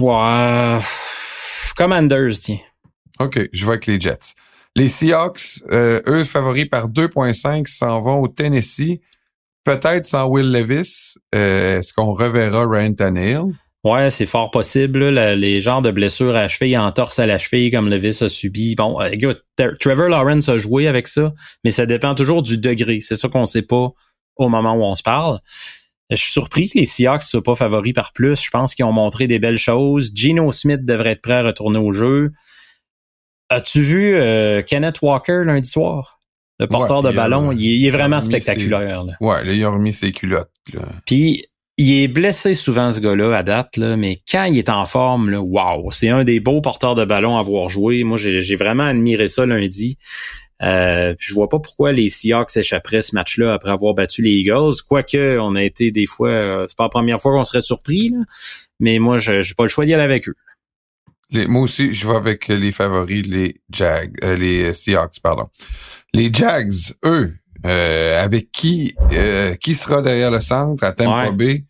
Ouais. 0.00 0.78
Commanders, 1.76 2.40
tiens. 2.40 2.60
OK, 3.20 3.38
je 3.52 3.64
vois 3.64 3.74
avec 3.74 3.86
les 3.86 4.00
Jets. 4.00 4.34
Les 4.74 4.88
Seahawks, 4.88 5.62
euh, 5.70 6.00
eux, 6.06 6.24
favoris 6.24 6.68
par 6.68 6.88
2.5, 6.88 7.66
s'en 7.66 8.00
vont 8.00 8.22
au 8.22 8.28
Tennessee. 8.28 9.00
Peut-être 9.68 10.06
sans 10.06 10.26
Will 10.26 10.50
Levis. 10.50 11.16
Euh, 11.34 11.76
est-ce 11.76 11.92
qu'on 11.92 12.14
reverra 12.14 12.66
Ryan 12.66 12.94
Tannehill? 12.94 13.52
Ouais, 13.84 14.08
c'est 14.08 14.24
fort 14.24 14.50
possible. 14.50 15.06
les 15.10 15.60
genres 15.60 15.82
de 15.82 15.90
blessures 15.90 16.34
à 16.34 16.48
cheville, 16.48 16.78
en 16.78 16.90
torse 16.90 17.18
à 17.18 17.26
la 17.26 17.36
cheville, 17.36 17.70
comme 17.70 17.90
Levis 17.90 18.22
a 18.22 18.30
subi. 18.30 18.76
Bon, 18.76 18.98
euh, 18.98 19.10
écoute, 19.10 19.44
Trevor 19.78 20.08
Lawrence 20.08 20.48
a 20.48 20.56
joué 20.56 20.88
avec 20.88 21.06
ça, 21.06 21.34
mais 21.64 21.70
ça 21.70 21.84
dépend 21.84 22.14
toujours 22.14 22.42
du 22.42 22.56
degré. 22.56 23.00
C'est 23.00 23.14
ça 23.14 23.28
qu'on 23.28 23.44
sait 23.44 23.60
pas 23.60 23.90
au 24.36 24.48
moment 24.48 24.72
où 24.72 24.84
on 24.84 24.94
se 24.94 25.02
parle. 25.02 25.38
Je 26.08 26.16
suis 26.16 26.32
surpris 26.32 26.70
que 26.70 26.78
les 26.78 26.86
Seahawks 26.86 27.24
soient 27.24 27.42
pas 27.42 27.54
favoris 27.54 27.92
par 27.92 28.14
plus. 28.14 28.42
Je 28.42 28.48
pense 28.48 28.74
qu'ils 28.74 28.86
ont 28.86 28.92
montré 28.92 29.26
des 29.26 29.38
belles 29.38 29.58
choses. 29.58 30.12
Geno 30.14 30.50
Smith 30.50 30.86
devrait 30.86 31.10
être 31.10 31.20
prêt 31.20 31.34
à 31.34 31.42
retourner 31.42 31.78
au 31.78 31.92
jeu. 31.92 32.32
As-tu 33.50 33.82
vu 33.82 34.14
euh, 34.14 34.62
Kenneth 34.62 35.02
Walker 35.02 35.42
lundi 35.44 35.68
soir? 35.68 36.17
Le 36.58 36.66
porteur 36.66 37.02
de 37.02 37.12
ballon, 37.12 37.52
il, 37.52 37.86
est 37.86 37.90
vraiment 37.90 38.20
spectaculaire. 38.20 39.04
Ouais, 39.20 39.44
là, 39.44 39.52
il 39.52 39.64
a 39.64 39.70
remis 39.70 39.92
ses 39.92 40.12
culottes. 40.12 40.50
Puis, 41.06 41.44
il 41.76 42.02
est 42.02 42.08
blessé 42.08 42.56
souvent, 42.56 42.90
ce 42.90 43.00
gars-là, 43.00 43.36
à 43.36 43.42
date, 43.44 43.76
là, 43.76 43.96
mais 43.96 44.18
quand 44.28 44.44
il 44.44 44.58
est 44.58 44.68
en 44.68 44.84
forme, 44.84 45.30
là, 45.30 45.40
wow, 45.40 45.92
c'est 45.92 46.08
un 46.08 46.24
des 46.24 46.40
beaux 46.40 46.60
porteurs 46.60 46.96
de 46.96 47.04
ballon 47.04 47.38
à 47.38 47.42
voir 47.42 47.68
jouer. 47.68 48.02
Moi, 48.02 48.18
j'ai 48.18 48.56
vraiment 48.56 48.82
admiré 48.82 49.28
ça 49.28 49.46
lundi. 49.46 49.96
Euh, 50.60 51.14
puis 51.16 51.28
je 51.28 51.34
vois 51.34 51.48
pas 51.48 51.60
pourquoi 51.60 51.92
les 51.92 52.08
Seahawks 52.08 52.56
échapperaient 52.56 53.02
ce 53.02 53.14
match-là 53.14 53.52
après 53.54 53.70
avoir 53.70 53.94
battu 53.94 54.22
les 54.22 54.32
Eagles. 54.32 54.74
Quoique, 54.88 55.38
on 55.38 55.54
a 55.54 55.62
été 55.62 55.92
des 55.92 56.06
fois, 56.06 56.30
euh, 56.30 56.64
c'est 56.68 56.76
pas 56.76 56.84
la 56.84 56.90
première 56.90 57.20
fois 57.20 57.32
qu'on 57.32 57.44
serait 57.44 57.60
surpris, 57.60 58.12
mais 58.80 58.98
moi, 58.98 59.18
j'ai 59.18 59.40
pas 59.56 59.62
le 59.62 59.68
choix 59.68 59.86
d'y 59.86 59.94
aller 59.94 60.02
avec 60.02 60.28
eux. 60.28 60.34
Les, 61.30 61.46
moi 61.46 61.62
aussi, 61.62 61.92
je 61.92 62.08
vais 62.08 62.16
avec 62.16 62.48
les 62.48 62.72
favoris, 62.72 63.26
les 63.26 63.54
Jags, 63.70 64.14
euh, 64.24 64.36
les 64.36 64.72
Seahawks, 64.72 65.20
pardon. 65.22 65.48
Les 66.14 66.32
Jags, 66.32 66.72
eux, 67.04 67.34
euh, 67.66 68.22
avec 68.22 68.50
qui 68.50 68.94
euh, 69.12 69.54
qui 69.56 69.74
sera 69.74 70.00
derrière 70.00 70.30
le 70.30 70.40
centre 70.40 70.84
à 70.84 70.92
Tampa 70.92 71.30
Bay? 71.32 71.64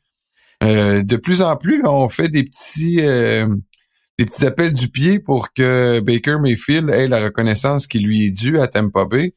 de 0.61 1.17
plus 1.17 1.41
en 1.43 1.57
plus, 1.57 1.85
on 1.87 2.09
fait 2.09 2.29
des 2.29 2.43
petits 2.43 2.97
des 2.97 4.25
petits 4.25 4.47
appels 4.47 4.75
du 4.75 4.89
pied 4.89 5.21
pour 5.21 5.53
que 5.53 6.01
Baker 6.01 6.39
Mayfield 6.41 6.91
ait 6.91 7.07
la 7.07 7.21
reconnaissance 7.21 7.87
qui 7.87 8.01
lui 8.01 8.27
est 8.27 8.31
due 8.31 8.59
à 8.59 8.67
Tampa 8.67 9.05
Bay. 9.05 9.35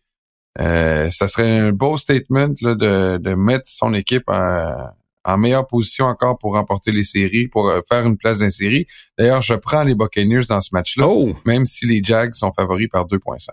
ça 0.57 1.27
serait 1.27 1.59
un 1.59 1.71
beau 1.71 1.97
statement 1.97 2.53
là, 2.61 2.73
de, 2.73 3.17
de 3.17 3.35
mettre 3.35 3.67
son 3.67 3.93
équipe 3.93 4.23
en, 4.27 4.89
en 5.23 5.37
meilleure 5.37 5.67
position 5.67 6.05
encore 6.05 6.37
pour 6.37 6.53
remporter 6.53 6.91
les 6.91 7.03
séries, 7.03 7.47
pour 7.47 7.69
euh, 7.69 7.81
faire 7.87 8.05
une 8.05 8.17
place 8.17 8.39
dans 8.39 8.45
les 8.45 8.51
séries. 8.51 8.85
D'ailleurs, 9.17 9.41
je 9.41 9.53
prends 9.53 9.84
les 9.84 9.95
Buccaneers 9.95 10.45
dans 10.49 10.62
ce 10.62 10.69
match-là, 10.73 11.07
oh! 11.07 11.34
même 11.45 11.65
si 11.65 11.86
les 11.86 12.01
Jags 12.03 12.34
sont 12.34 12.51
favoris 12.51 12.88
par 12.88 13.05
2.5. 13.05 13.49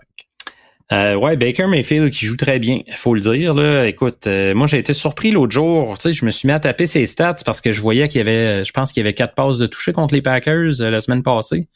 Euh, 0.91 1.13
ouais, 1.13 1.37
Baker 1.37 1.67
Mayfield 1.67 2.09
qui 2.09 2.25
joue 2.25 2.35
très 2.35 2.57
bien, 2.57 2.81
faut 2.95 3.13
le 3.13 3.21
dire. 3.21 3.53
Là. 3.53 3.85
Écoute, 3.85 4.25
euh, 4.25 4.55
moi 4.55 4.65
j'ai 4.65 4.79
été 4.79 4.93
surpris 4.93 5.29
l'autre 5.29 5.51
jour. 5.51 5.95
Tu 5.99 6.03
sais, 6.03 6.13
je 6.13 6.25
me 6.25 6.31
suis 6.31 6.47
mis 6.47 6.53
à 6.53 6.59
taper 6.59 6.87
ses 6.87 7.05
stats 7.05 7.35
parce 7.45 7.61
que 7.61 7.71
je 7.71 7.79
voyais 7.79 8.07
qu'il 8.07 8.17
y 8.17 8.21
avait, 8.21 8.65
je 8.65 8.71
pense 8.71 8.91
qu'il 8.91 9.01
y 9.01 9.05
avait 9.05 9.13
quatre 9.13 9.35
passes 9.35 9.59
de 9.59 9.67
toucher 9.67 9.93
contre 9.93 10.15
les 10.15 10.23
Packers 10.23 10.81
euh, 10.81 10.89
la 10.89 10.99
semaine 10.99 11.21
passée. 11.21 11.67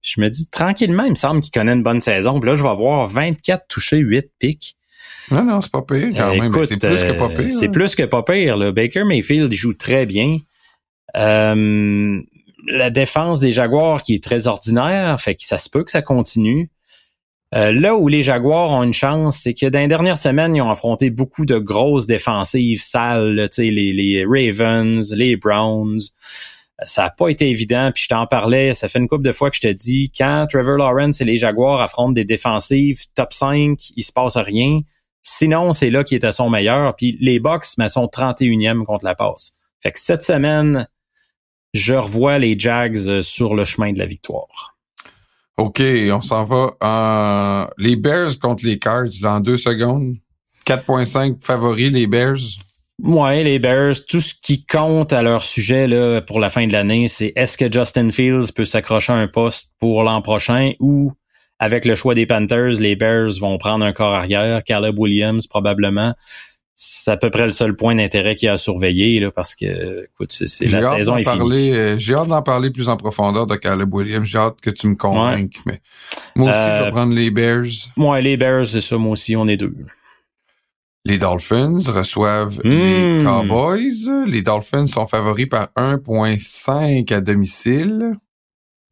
Je 0.00 0.20
me 0.20 0.28
dis 0.28 0.50
tranquillement, 0.50 1.04
il 1.04 1.10
me 1.10 1.14
semble 1.16 1.40
qu'il 1.40 1.52
connaît 1.52 1.72
une 1.72 1.84
bonne 1.84 2.00
saison. 2.00 2.40
Puis 2.40 2.50
là, 2.50 2.56
je 2.56 2.64
vais 2.64 2.68
avoir 2.68 3.06
24 3.06 3.68
touchés, 3.68 3.98
8 3.98 4.26
pics. 4.40 4.76
Non, 5.30 5.44
non, 5.44 5.60
c'est 5.60 5.70
pas 5.70 5.82
pire 5.82 6.08
quand 6.16 6.34
même. 6.34 6.52
C'est 6.66 6.78
plus 6.78 7.02
que 7.02 7.12
pas 7.12 7.28
pire. 7.28 7.50
C'est 7.50 7.68
plus 7.68 7.94
que 7.94 8.02
pas 8.02 8.22
pire. 8.22 8.56
Là. 8.56 8.72
Baker 8.72 9.04
Mayfield 9.04 9.52
joue 9.52 9.74
très 9.74 10.06
bien. 10.06 10.38
Euh, 11.16 12.20
la 12.66 12.90
défense 12.90 13.40
des 13.40 13.52
Jaguars 13.52 14.02
qui 14.02 14.14
est 14.14 14.22
très 14.22 14.46
ordinaire, 14.46 15.20
fait 15.20 15.34
que 15.34 15.44
ça 15.44 15.58
se 15.58 15.68
peut 15.68 15.84
que 15.84 15.90
ça 15.90 16.02
continue. 16.02 16.70
Euh, 17.54 17.70
là 17.70 17.96
où 17.96 18.08
les 18.08 18.22
Jaguars 18.22 18.70
ont 18.70 18.82
une 18.82 18.94
chance, 18.94 19.40
c'est 19.42 19.52
que 19.52 19.66
dans 19.66 19.80
les 19.80 19.88
dernières 19.88 20.16
semaines, 20.16 20.56
ils 20.56 20.62
ont 20.62 20.70
affronté 20.70 21.10
beaucoup 21.10 21.44
de 21.44 21.58
grosses 21.58 22.06
défensives 22.06 22.80
sales, 22.80 23.48
les, 23.58 23.70
les 23.92 24.24
Ravens, 24.24 25.12
les 25.14 25.36
Browns. 25.36 26.00
Ça 26.84 27.02
n'a 27.02 27.10
pas 27.10 27.28
été 27.28 27.48
évident, 27.48 27.90
puis 27.92 28.04
je 28.04 28.08
t'en 28.08 28.26
parlais, 28.26 28.74
ça 28.74 28.88
fait 28.88 28.98
une 28.98 29.06
couple 29.06 29.22
de 29.22 29.32
fois 29.32 29.50
que 29.50 29.56
je 29.56 29.60
te 29.60 29.72
dis, 29.72 30.10
quand 30.16 30.46
Trevor 30.50 30.78
Lawrence 30.78 31.20
et 31.20 31.24
les 31.24 31.36
Jaguars 31.36 31.80
affrontent 31.80 32.12
des 32.12 32.24
défensives 32.24 33.00
top 33.14 33.32
5, 33.32 33.78
il 33.96 34.02
se 34.02 34.12
passe 34.12 34.36
rien. 34.36 34.80
Sinon, 35.22 35.72
c'est 35.72 35.90
là 35.90 36.04
qu'il 36.04 36.16
est 36.16 36.24
à 36.24 36.32
son 36.32 36.50
meilleur. 36.50 36.94
Puis 36.96 37.16
les 37.20 37.38
Bucks, 37.38 37.78
mais 37.78 37.88
sont 37.88 38.06
31e 38.06 38.84
contre 38.84 39.04
la 39.04 39.14
passe. 39.14 39.52
Fait 39.82 39.92
que 39.92 39.98
cette 39.98 40.22
semaine, 40.22 40.86
je 41.72 41.94
revois 41.94 42.38
les 42.38 42.58
Jags 42.58 43.08
euh, 43.08 43.22
sur 43.22 43.54
le 43.54 43.64
chemin 43.64 43.92
de 43.92 43.98
la 43.98 44.06
victoire. 44.06 44.76
OK, 45.56 45.82
on 46.10 46.20
s'en 46.20 46.44
va 46.44 46.70
en 46.80 47.66
les 47.78 47.96
Bears 47.96 48.38
contre 48.40 48.64
les 48.64 48.78
Cards 48.78 49.20
dans 49.20 49.40
deux 49.40 49.56
secondes. 49.56 50.14
4.5 50.66 51.44
favoris, 51.44 51.92
les 51.92 52.06
Bears. 52.06 52.38
Ouais, 53.02 53.42
les 53.42 53.58
Bears, 53.58 53.94
tout 54.08 54.20
ce 54.20 54.34
qui 54.34 54.64
compte 54.64 55.12
à 55.12 55.22
leur 55.22 55.42
sujet 55.42 55.86
là, 55.86 56.20
pour 56.20 56.40
la 56.40 56.50
fin 56.50 56.66
de 56.66 56.72
l'année, 56.72 57.08
c'est 57.08 57.32
est-ce 57.36 57.58
que 57.58 57.70
Justin 57.70 58.10
Fields 58.10 58.52
peut 58.54 58.64
s'accrocher 58.64 59.12
à 59.12 59.16
un 59.16 59.28
poste 59.28 59.74
pour 59.78 60.02
l'an 60.04 60.22
prochain 60.22 60.72
ou 60.78 61.12
avec 61.62 61.84
le 61.84 61.94
choix 61.94 62.14
des 62.14 62.26
Panthers, 62.26 62.80
les 62.80 62.96
Bears 62.96 63.38
vont 63.40 63.56
prendre 63.56 63.84
un 63.84 63.92
corps 63.92 64.12
arrière. 64.12 64.64
Caleb 64.64 64.98
Williams, 64.98 65.46
probablement. 65.46 66.12
C'est 66.74 67.12
à 67.12 67.16
peu 67.16 67.30
près 67.30 67.44
le 67.44 67.52
seul 67.52 67.76
point 67.76 67.94
d'intérêt 67.94 68.34
qu'il 68.34 68.46
y 68.46 68.48
a 68.48 68.54
à 68.54 68.56
surveiller, 68.56 69.20
là, 69.20 69.30
parce 69.30 69.54
que, 69.54 70.06
écoute, 70.06 70.32
c'est 70.32 70.66
la 70.66 70.96
saison 70.96 71.18
est 71.18 71.22
finie. 71.22 71.70
Euh, 71.70 71.96
j'ai 71.98 72.14
hâte 72.14 72.26
d'en 72.26 72.42
parler 72.42 72.70
plus 72.70 72.88
en 72.88 72.96
profondeur 72.96 73.46
de 73.46 73.54
Caleb 73.54 73.94
Williams. 73.94 74.24
J'ai 74.24 74.38
hâte 74.38 74.60
que 74.60 74.70
tu 74.70 74.88
me 74.88 74.96
convainques. 74.96 75.54
Mais 75.66 75.80
moi 76.34 76.50
aussi, 76.50 76.58
je 76.58 76.82
vais 76.82 76.88
euh, 76.88 76.90
prendre 76.90 77.14
les 77.14 77.30
Bears. 77.30 77.92
Moi, 77.96 78.20
les 78.20 78.36
Bears, 78.36 78.66
c'est 78.66 78.80
ça. 78.80 78.96
Moi 78.96 79.12
aussi, 79.12 79.36
on 79.36 79.46
est 79.46 79.56
deux. 79.56 79.76
Les 81.04 81.18
Dolphins 81.18 81.78
reçoivent 81.86 82.60
les 82.64 83.20
hmm. 83.20 83.24
Cowboys. 83.24 84.26
Les 84.26 84.42
Dolphins 84.42 84.88
sont 84.88 85.06
favoris 85.06 85.46
par 85.46 85.68
1.5 85.76 87.14
à 87.14 87.20
domicile. 87.20 88.16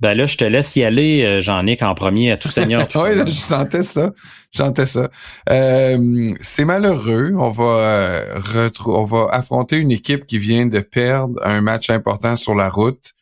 Ben 0.00 0.14
là, 0.14 0.24
je 0.24 0.38
te 0.38 0.44
laisse 0.44 0.76
y 0.76 0.82
aller, 0.82 1.22
euh, 1.24 1.40
Jean-Nic, 1.42 1.82
en 1.82 1.94
premier, 1.94 2.30
à 2.30 2.38
tout 2.38 2.48
seigneur. 2.48 2.88
oui, 2.94 3.10
je 3.26 3.30
sentais 3.30 3.82
ça. 3.82 4.12
Je 4.50 4.58
sentais 4.58 4.86
ça. 4.86 5.10
Euh, 5.50 6.32
c'est 6.40 6.64
malheureux. 6.64 7.32
On 7.36 7.50
va 7.50 7.64
euh, 7.64 8.70
on 8.86 9.04
va 9.04 9.28
affronter 9.30 9.76
une 9.76 9.92
équipe 9.92 10.26
qui 10.26 10.38
vient 10.38 10.66
de 10.66 10.80
perdre 10.80 11.38
un 11.44 11.60
match 11.60 11.90
important 11.90 12.36
sur 12.36 12.54
la 12.54 12.70
route. 12.70 13.12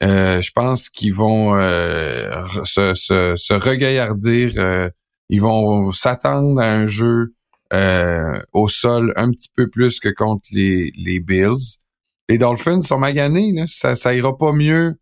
je 0.00 0.50
pense 0.52 0.88
qu'ils 0.88 1.14
vont 1.14 1.52
se, 2.64 2.94
se, 2.94 3.34
se 3.36 3.54
regaillardir. 3.54 4.90
ils 5.28 5.40
vont 5.40 5.92
s'attendre 5.92 6.60
à 6.60 6.72
un 6.72 6.86
jeu 6.86 7.34
au 8.52 8.68
sol 8.68 9.12
un 9.16 9.30
petit 9.30 9.50
peu 9.54 9.68
plus 9.68 10.00
que 10.00 10.08
contre 10.08 10.48
les, 10.50 10.92
les 10.96 11.20
Bills. 11.20 11.78
Les 12.28 12.38
Dolphins 12.38 12.80
sont 12.80 12.98
maganés. 12.98 13.52
Là. 13.52 13.64
Ça, 13.68 13.94
ça 13.94 14.14
ira 14.14 14.36
pas 14.36 14.52
mieux 14.52 14.96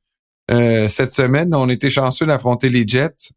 euh, 0.51 0.89
cette 0.89 1.13
semaine. 1.13 1.55
On 1.55 1.69
était 1.69 1.91
chanceux 1.91 2.27
d'affronter 2.27 2.69
les 2.69 2.87
Jets. 2.87 3.33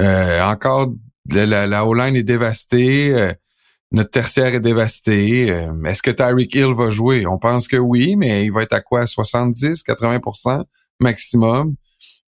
Euh, 0.00 0.42
encore, 0.42 0.92
la, 1.30 1.66
la, 1.66 1.86
O-line 1.86 2.16
est 2.16 2.22
dévastée. 2.22 3.14
Euh, 3.14 3.32
notre 3.92 4.10
tertiaire 4.10 4.54
est 4.54 4.60
dévasté. 4.60 5.46
Est-ce 5.86 6.02
que 6.02 6.10
Tyreek 6.10 6.54
Hill 6.54 6.74
va 6.74 6.90
jouer? 6.90 7.26
On 7.26 7.38
pense 7.38 7.68
que 7.68 7.76
oui, 7.76 8.16
mais 8.16 8.44
il 8.44 8.52
va 8.52 8.62
être 8.62 8.72
à 8.72 8.80
quoi? 8.80 9.06
70, 9.06 9.84
80% 9.84 10.64
maximum. 11.00 11.76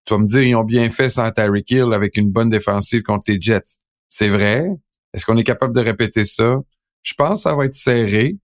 Tu 0.05 0.15
vas 0.15 0.19
me 0.19 0.27
dire, 0.27 0.43
ils 0.43 0.55
ont 0.55 0.65
bien 0.65 0.91
fait 0.91 1.11
sans 1.11 1.31
Tyreek 1.33 1.71
Hill 1.71 1.93
avec 1.93 2.17
une 2.17 2.31
bonne 2.31 2.49
défensive 2.49 3.03
contre 3.03 3.25
les 3.29 3.41
Jets. 3.41 3.81
C'est 4.09 4.29
vrai. 4.29 4.67
Est-ce 5.13 5.27
qu'on 5.27 5.37
est 5.37 5.45
capable 5.45 5.75
de 5.75 5.81
répéter 5.81 6.25
ça? 6.25 6.57
Je 7.03 7.15
pense 7.15 7.35
que 7.35 7.41
ça 7.43 7.57
va 7.57 7.65
être 7.65 7.75
serré. 7.75 8.37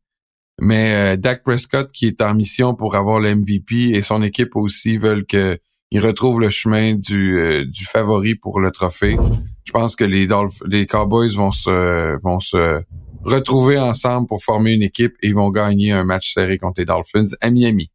Mais 0.65 0.95
euh, 0.95 1.17
Dak 1.17 1.43
Prescott, 1.43 1.91
qui 1.91 2.07
est 2.07 2.23
en 2.23 2.35
mission 2.35 2.77
pour 2.77 2.95
avoir 2.95 3.19
le 3.19 3.35
MVP 3.35 3.97
et 3.97 4.01
son 4.01 4.23
équipe 4.23 4.55
aussi 4.55 4.97
veulent 4.97 5.27
qu'il 5.27 5.59
ils 5.91 5.99
retrouvent 5.99 6.39
le 6.39 6.51
chemin 6.51 6.95
du, 6.95 7.37
euh, 7.37 7.65
du 7.65 7.85
favori 7.85 8.37
pour 8.37 8.61
le 8.61 8.71
trophée. 8.71 9.17
Je 9.65 9.73
pense 9.73 9.97
que 9.97 10.05
les 10.05 10.29
Dolph 10.29 10.63
les 10.65 10.87
Cowboys 10.87 11.35
vont 11.35 11.51
se 11.51 12.17
vont 12.23 12.39
se 12.39 12.81
retrouver 13.25 13.77
ensemble 13.77 14.29
pour 14.29 14.41
former 14.41 14.75
une 14.75 14.83
équipe 14.83 15.15
et 15.21 15.29
ils 15.29 15.35
vont 15.35 15.51
gagner 15.51 15.91
un 15.91 16.05
match 16.05 16.33
serré 16.33 16.59
contre 16.59 16.79
les 16.79 16.85
Dolphins 16.85 17.35
à 17.41 17.51
Miami. 17.51 17.91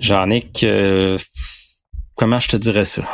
Jean-Nic, 0.00 0.64
euh, 0.64 1.18
comment 2.16 2.40
je 2.40 2.48
te 2.48 2.56
dirais 2.56 2.84
ça? 2.84 3.04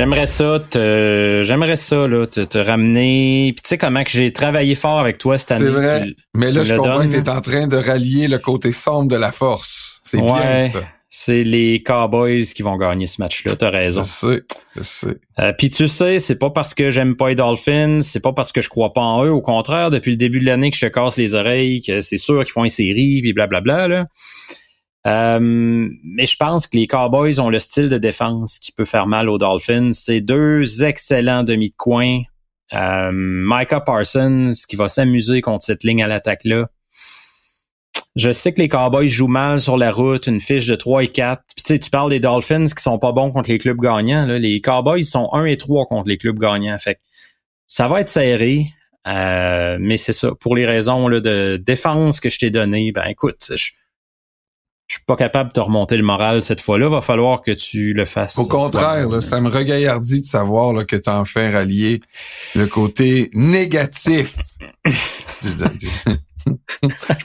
J'aimerais 0.00 0.24
ça 0.24 0.58
te, 0.70 1.42
j'aimerais 1.44 1.76
ça 1.76 2.08
là, 2.08 2.26
te, 2.26 2.40
te 2.40 2.56
ramener. 2.56 3.52
Puis 3.54 3.62
tu 3.62 3.68
sais 3.68 3.76
comment 3.76 4.02
que 4.02 4.08
j'ai 4.08 4.32
travaillé 4.32 4.74
fort 4.74 4.98
avec 4.98 5.18
toi 5.18 5.36
cette 5.36 5.50
année. 5.50 5.66
C'est 5.66 5.70
vrai. 5.70 6.06
mais 6.34 6.50
là, 6.50 6.64
je 6.64 6.74
comprends 6.74 7.06
que 7.06 7.12
tu 7.12 7.16
es 7.16 7.28
en 7.28 7.42
train 7.42 7.66
de 7.66 7.76
rallier 7.76 8.26
le 8.26 8.38
côté 8.38 8.72
sombre 8.72 9.08
de 9.08 9.16
la 9.16 9.30
force. 9.30 10.00
C'est 10.02 10.22
bien 10.22 10.62
ça. 10.62 10.80
C'est 11.10 11.42
les 11.42 11.82
Cowboys 11.82 12.46
qui 12.46 12.62
vont 12.62 12.78
gagner 12.78 13.04
ce 13.04 13.20
match-là. 13.20 13.56
T'as 13.56 13.68
raison. 13.68 14.02
Je 14.02 14.08
sais, 14.08 14.42
je 14.74 14.82
sais. 14.82 15.16
Euh, 15.38 15.52
Puis 15.58 15.68
tu 15.68 15.86
sais, 15.86 16.18
c'est 16.18 16.38
pas 16.38 16.48
parce 16.48 16.72
que 16.72 16.88
j'aime 16.88 17.14
pas 17.14 17.28
les 17.28 17.34
Dolphins, 17.34 18.00
c'est 18.00 18.20
pas 18.20 18.32
parce 18.32 18.52
que 18.52 18.62
je 18.62 18.70
crois 18.70 18.94
pas 18.94 19.02
en 19.02 19.26
eux. 19.26 19.30
Au 19.30 19.42
contraire, 19.42 19.90
depuis 19.90 20.12
le 20.12 20.16
début 20.16 20.40
de 20.40 20.46
l'année 20.46 20.70
que 20.70 20.78
je 20.78 20.86
te 20.86 20.90
casse 20.90 21.18
les 21.18 21.34
oreilles, 21.34 21.82
que 21.82 22.00
c'est 22.00 22.16
sûr 22.16 22.42
qu'ils 22.42 22.52
font 22.52 22.64
une 22.64 22.70
série, 22.70 23.20
puis 23.20 23.34
blablabla. 23.34 23.88
Là. 23.88 24.06
Euh, 25.06 25.38
mais 25.40 26.26
je 26.26 26.36
pense 26.36 26.66
que 26.66 26.76
les 26.76 26.86
Cowboys 26.86 27.40
ont 27.40 27.48
le 27.48 27.58
style 27.58 27.88
de 27.88 27.98
défense 27.98 28.58
qui 28.58 28.72
peut 28.72 28.84
faire 28.84 29.06
mal 29.06 29.28
aux 29.28 29.38
Dolphins. 29.38 29.92
C'est 29.94 30.20
deux 30.20 30.84
excellents 30.84 31.42
demi 31.42 31.70
de 31.70 31.76
coin. 31.76 32.20
Euh, 32.72 33.10
Micah 33.12 33.80
Parsons 33.80 34.52
qui 34.68 34.76
va 34.76 34.88
s'amuser 34.88 35.40
contre 35.40 35.64
cette 35.64 35.84
ligne 35.84 36.02
à 36.02 36.06
l'attaque-là. 36.06 36.68
Je 38.16 38.32
sais 38.32 38.52
que 38.52 38.60
les 38.60 38.68
Cowboys 38.68 39.08
jouent 39.08 39.28
mal 39.28 39.60
sur 39.60 39.76
la 39.76 39.90
route, 39.92 40.26
une 40.26 40.40
fiche 40.40 40.66
de 40.66 40.74
3 40.74 41.04
et 41.04 41.08
4. 41.08 41.42
Puis 41.54 41.62
tu 41.62 41.74
sais, 41.74 41.78
tu 41.78 41.90
parles 41.90 42.10
des 42.10 42.20
Dolphins 42.20 42.66
qui 42.66 42.82
sont 42.82 42.98
pas 42.98 43.12
bons 43.12 43.30
contre 43.30 43.50
les 43.50 43.58
clubs 43.58 43.80
gagnants. 43.80 44.26
Là. 44.26 44.38
Les 44.38 44.60
Cowboys 44.60 45.04
sont 45.04 45.30
1 45.32 45.44
et 45.46 45.56
3 45.56 45.86
contre 45.86 46.08
les 46.08 46.18
clubs 46.18 46.38
gagnants. 46.38 46.78
Fait 46.78 46.98
ça 47.66 47.86
va 47.86 48.00
être 48.00 48.08
serré. 48.08 48.66
Euh, 49.06 49.78
mais 49.80 49.96
c'est 49.96 50.12
ça. 50.12 50.32
Pour 50.34 50.54
les 50.54 50.66
raisons 50.66 51.08
là, 51.08 51.20
de 51.20 51.56
défense 51.56 52.20
que 52.20 52.28
je 52.28 52.38
t'ai 52.38 52.50
données, 52.50 52.92
ben 52.92 53.04
écoute, 53.04 53.52
je, 53.56 53.70
je 54.90 54.96
suis 54.96 55.04
pas 55.04 55.14
capable 55.14 55.50
de 55.50 55.54
te 55.54 55.60
remonter 55.60 55.96
le 55.96 56.02
moral 56.02 56.42
cette 56.42 56.60
fois-là. 56.60 56.88
Va 56.88 57.00
falloir 57.00 57.42
que 57.42 57.52
tu 57.52 57.92
le 57.92 58.04
fasses. 58.04 58.36
Au 58.38 58.48
contraire, 58.48 59.22
ça 59.22 59.40
me 59.40 59.48
regaillardit 59.48 60.22
de 60.22 60.26
savoir 60.26 60.72
là, 60.72 60.84
que 60.84 60.96
tu 60.96 61.08
en 61.08 61.24
fais 61.24 61.48
rallier 61.48 62.00
le 62.56 62.66
côté 62.66 63.30
négatif. 63.32 64.34
je 64.84 64.88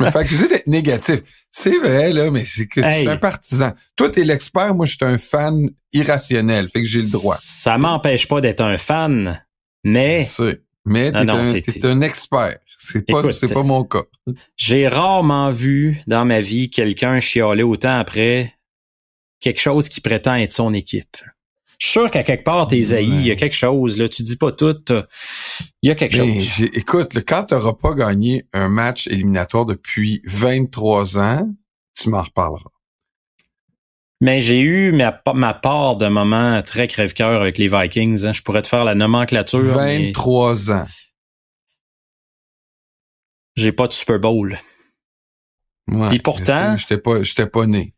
me 0.03 0.11
fais 0.11 0.19
accuser 0.19 0.47
d'être 0.47 0.67
négatif. 0.67 1.21
C'est 1.49 1.79
vrai, 1.79 2.13
là, 2.13 2.29
mais 2.29 2.45
c'est 2.45 2.67
que 2.67 2.81
hey. 2.81 3.05
tu 3.05 3.09
es 3.09 3.13
un 3.13 3.17
partisan. 3.17 3.71
Toi, 3.95 4.11
tu 4.11 4.21
es 4.21 4.25
l'expert, 4.25 4.75
moi, 4.75 4.85
je 4.85 4.91
suis 4.91 4.99
un 5.03 5.17
fan 5.17 5.67
irrationnel. 5.91 6.69
Fait 6.69 6.83
que 6.83 6.87
j'ai 6.87 7.01
le 7.01 7.09
droit. 7.09 7.35
Ça 7.39 7.79
m'empêche 7.79 8.27
pas 8.27 8.41
d'être 8.41 8.61
un 8.61 8.77
fan, 8.77 9.43
mais. 9.83 10.27
Mais 10.85 11.11
t'es 11.11 11.83
un, 11.83 11.89
un 11.89 12.01
expert. 12.01 12.59
C'est 12.85 13.01
pas, 13.01 13.31
c'est 13.31 13.53
pas 13.53 13.63
mon 13.63 13.83
cas. 13.83 14.03
J'ai 14.57 14.87
rarement 14.87 15.49
vu 15.49 16.01
dans 16.07 16.25
ma 16.25 16.39
vie 16.39 16.69
quelqu'un 16.69 17.19
chialer 17.19 17.63
autant 17.63 17.97
après 17.97 18.53
quelque 19.39 19.59
chose 19.59 19.89
qui 19.89 20.01
prétend 20.01 20.35
être 20.35 20.53
son 20.53 20.73
équipe. 20.73 21.17
Je 21.77 21.87
suis 21.87 21.99
sûr 21.99 22.09
qu'à 22.09 22.23
quelque 22.23 22.43
part, 22.43 22.67
t'es 22.67 22.93
haïs, 22.93 23.09
il 23.09 23.27
y 23.27 23.31
a 23.31 23.35
quelque 23.35 23.55
chose, 23.55 23.97
là. 23.97 24.07
Tu 24.07 24.23
dis 24.23 24.37
pas 24.37 24.51
tout. 24.51 24.75
Il 25.81 25.89
y 25.89 25.91
a 25.91 25.95
quelque 25.95 26.15
chose. 26.15 26.61
Écoute, 26.73 27.17
quand 27.27 27.43
t'auras 27.43 27.73
pas 27.73 27.93
gagné 27.93 28.45
un 28.53 28.69
match 28.69 29.07
éliminatoire 29.07 29.65
depuis 29.65 30.21
23 30.25 31.19
ans, 31.19 31.49
tu 31.99 32.09
m'en 32.09 32.21
reparleras. 32.21 32.69
Mais 34.21 34.39
j'ai 34.39 34.59
eu 34.59 34.93
ma, 34.93 35.21
ma 35.33 35.53
part 35.53 35.97
de 35.97 36.07
moments 36.07 36.61
très 36.61 36.87
crève-cœur 36.87 37.41
avec 37.41 37.57
les 37.57 37.67
Vikings. 37.67 38.25
Hein. 38.25 38.33
Je 38.33 38.41
pourrais 38.41 38.61
te 38.61 38.67
faire 38.67 38.85
la 38.85 38.95
nomenclature. 38.95 39.59
23 39.59 40.71
ans. 40.71 40.85
J'ai 43.55 43.71
pas 43.71 43.87
de 43.87 43.93
Super 43.93 44.19
Bowl. 44.19 44.57
Ouais, 45.87 46.15
Et 46.15 46.19
pourtant. 46.19 46.75
J'étais 46.77 46.97
pas, 46.97 47.21
j'étais 47.23 47.45
pas 47.45 47.65
né. 47.67 47.93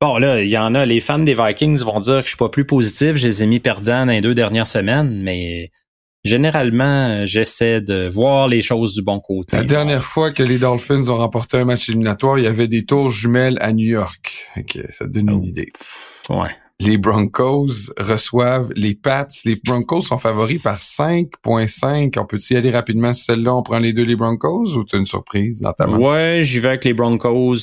Bon, 0.00 0.18
là, 0.18 0.40
il 0.40 0.48
y 0.48 0.58
en 0.58 0.74
a, 0.74 0.84
les 0.84 1.00
fans 1.00 1.18
des 1.18 1.34
Vikings 1.34 1.78
vont 1.78 2.00
dire 2.00 2.18
que 2.18 2.24
je 2.24 2.28
suis 2.28 2.36
pas 2.36 2.48
plus 2.48 2.66
positif, 2.66 3.16
je 3.16 3.26
les 3.26 3.42
ai 3.42 3.46
mis 3.46 3.60
perdants 3.60 4.06
dans 4.06 4.12
les 4.12 4.20
deux 4.20 4.34
dernières 4.34 4.66
semaines, 4.66 5.22
mais 5.22 5.70
généralement, 6.24 7.24
j'essaie 7.24 7.80
de 7.80 8.10
voir 8.12 8.48
les 8.48 8.60
choses 8.60 8.94
du 8.94 9.02
bon 9.02 9.20
côté. 9.20 9.56
La 9.56 9.64
dernière 9.64 10.04
fois 10.04 10.30
que 10.30 10.42
les 10.42 10.58
Dolphins 10.58 11.08
ont 11.08 11.16
remporté 11.16 11.58
un 11.58 11.64
match 11.64 11.88
éliminatoire, 11.88 12.38
il 12.38 12.44
y 12.44 12.48
avait 12.48 12.68
des 12.68 12.84
tours 12.84 13.08
jumelles 13.08 13.56
à 13.60 13.72
New 13.72 13.86
York. 13.86 14.50
Ok, 14.56 14.78
ça 14.90 15.06
te 15.06 15.10
donne 15.10 15.30
une 15.30 15.40
oh. 15.40 15.44
idée. 15.44 15.72
Ouais 16.28 16.50
les 16.80 16.98
Broncos 16.98 17.92
reçoivent 17.98 18.70
les 18.74 18.94
Pats. 18.94 19.26
Les 19.44 19.56
Broncos 19.64 20.02
sont 20.02 20.18
favoris 20.18 20.60
par 20.60 20.78
5.5. 20.78 22.18
On 22.18 22.26
peut-y 22.26 22.56
aller 22.56 22.70
rapidement 22.70 23.14
celle-là? 23.14 23.54
On 23.54 23.62
prend 23.62 23.78
les 23.78 23.92
deux 23.92 24.04
les 24.04 24.16
Broncos 24.16 24.76
ou 24.76 24.84
tu 24.84 24.96
une 24.96 25.06
surprise 25.06 25.60
dans 25.60 25.72
ta 25.72 25.86
main? 25.86 25.98
Ouais, 25.98 26.40
j'y 26.42 26.58
vais 26.58 26.68
avec 26.68 26.84
les 26.84 26.92
Broncos. 26.94 27.56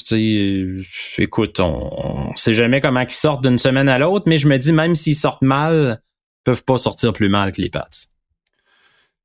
écoute, 1.17 1.59
on, 1.59 2.29
on 2.31 2.35
sait 2.35 2.53
jamais 2.53 2.79
comment 2.79 3.01
ils 3.01 3.11
sortent 3.11 3.43
d'une 3.43 3.57
semaine 3.57 3.89
à 3.89 3.99
l'autre, 3.99 4.25
mais 4.27 4.37
je 4.37 4.47
me 4.47 4.57
dis 4.57 4.71
même 4.71 4.95
s'ils 4.95 5.15
sortent 5.15 5.43
mal, 5.43 6.01
ils 6.01 6.43
peuvent 6.45 6.63
pas 6.63 6.77
sortir 6.77 7.11
plus 7.11 7.29
mal 7.29 7.51
que 7.51 7.61
les 7.61 7.69
Pats. 7.69 7.89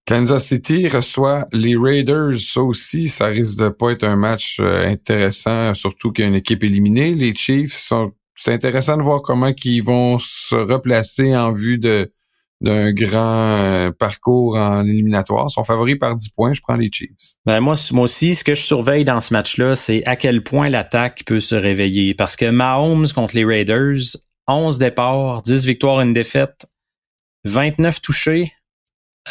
Kansas 0.06 0.46
City 0.46 0.86
reçoit 0.88 1.46
les 1.52 1.76
Raiders. 1.76 2.38
Ça 2.38 2.62
aussi, 2.62 3.08
ça 3.08 3.26
risque 3.26 3.58
de 3.58 3.68
pas 3.68 3.90
être 3.90 4.04
un 4.04 4.14
match 4.14 4.58
euh, 4.60 4.86
intéressant, 4.88 5.74
surtout 5.74 6.12
qu'il 6.12 6.24
y 6.24 6.26
a 6.26 6.28
une 6.28 6.36
équipe 6.36 6.62
éliminée. 6.62 7.14
Les 7.14 7.34
Chiefs 7.34 7.74
sont 7.74 8.12
c'est 8.36 8.52
intéressant 8.52 8.96
de 8.96 9.02
voir 9.02 9.22
comment 9.22 9.50
ils 9.64 9.82
vont 9.82 10.18
se 10.18 10.54
replacer 10.54 11.36
en 11.36 11.52
vue 11.52 11.78
de 11.78 12.12
d'un 12.62 12.92
grand 12.92 13.58
euh, 13.58 13.90
parcours 13.92 14.56
en 14.56 14.86
éliminatoire. 14.86 15.46
Ils 15.50 15.52
sont 15.52 15.64
favoris 15.64 15.96
par 15.98 16.16
10 16.16 16.30
points. 16.30 16.52
Je 16.54 16.60
prends 16.62 16.76
les 16.76 16.90
Chiefs. 16.90 17.34
Ben 17.44 17.60
moi, 17.60 17.74
moi 17.92 18.04
aussi, 18.04 18.34
ce 18.34 18.44
que 18.44 18.54
je 18.54 18.62
surveille 18.62 19.04
dans 19.04 19.20
ce 19.20 19.34
match-là, 19.34 19.76
c'est 19.76 20.04
à 20.06 20.16
quel 20.16 20.42
point 20.42 20.68
l'attaque 20.68 21.24
peut 21.26 21.40
se 21.40 21.54
réveiller. 21.54 22.14
Parce 22.14 22.34
que 22.34 22.48
Mahomes 22.48 23.08
contre 23.14 23.36
les 23.36 23.44
Raiders, 23.44 24.16
11 24.48 24.78
départs, 24.78 25.42
10 25.42 25.66
victoires, 25.66 26.00
une 26.00 26.14
défaite, 26.14 26.66
29 27.44 28.00
touchés, 28.00 28.52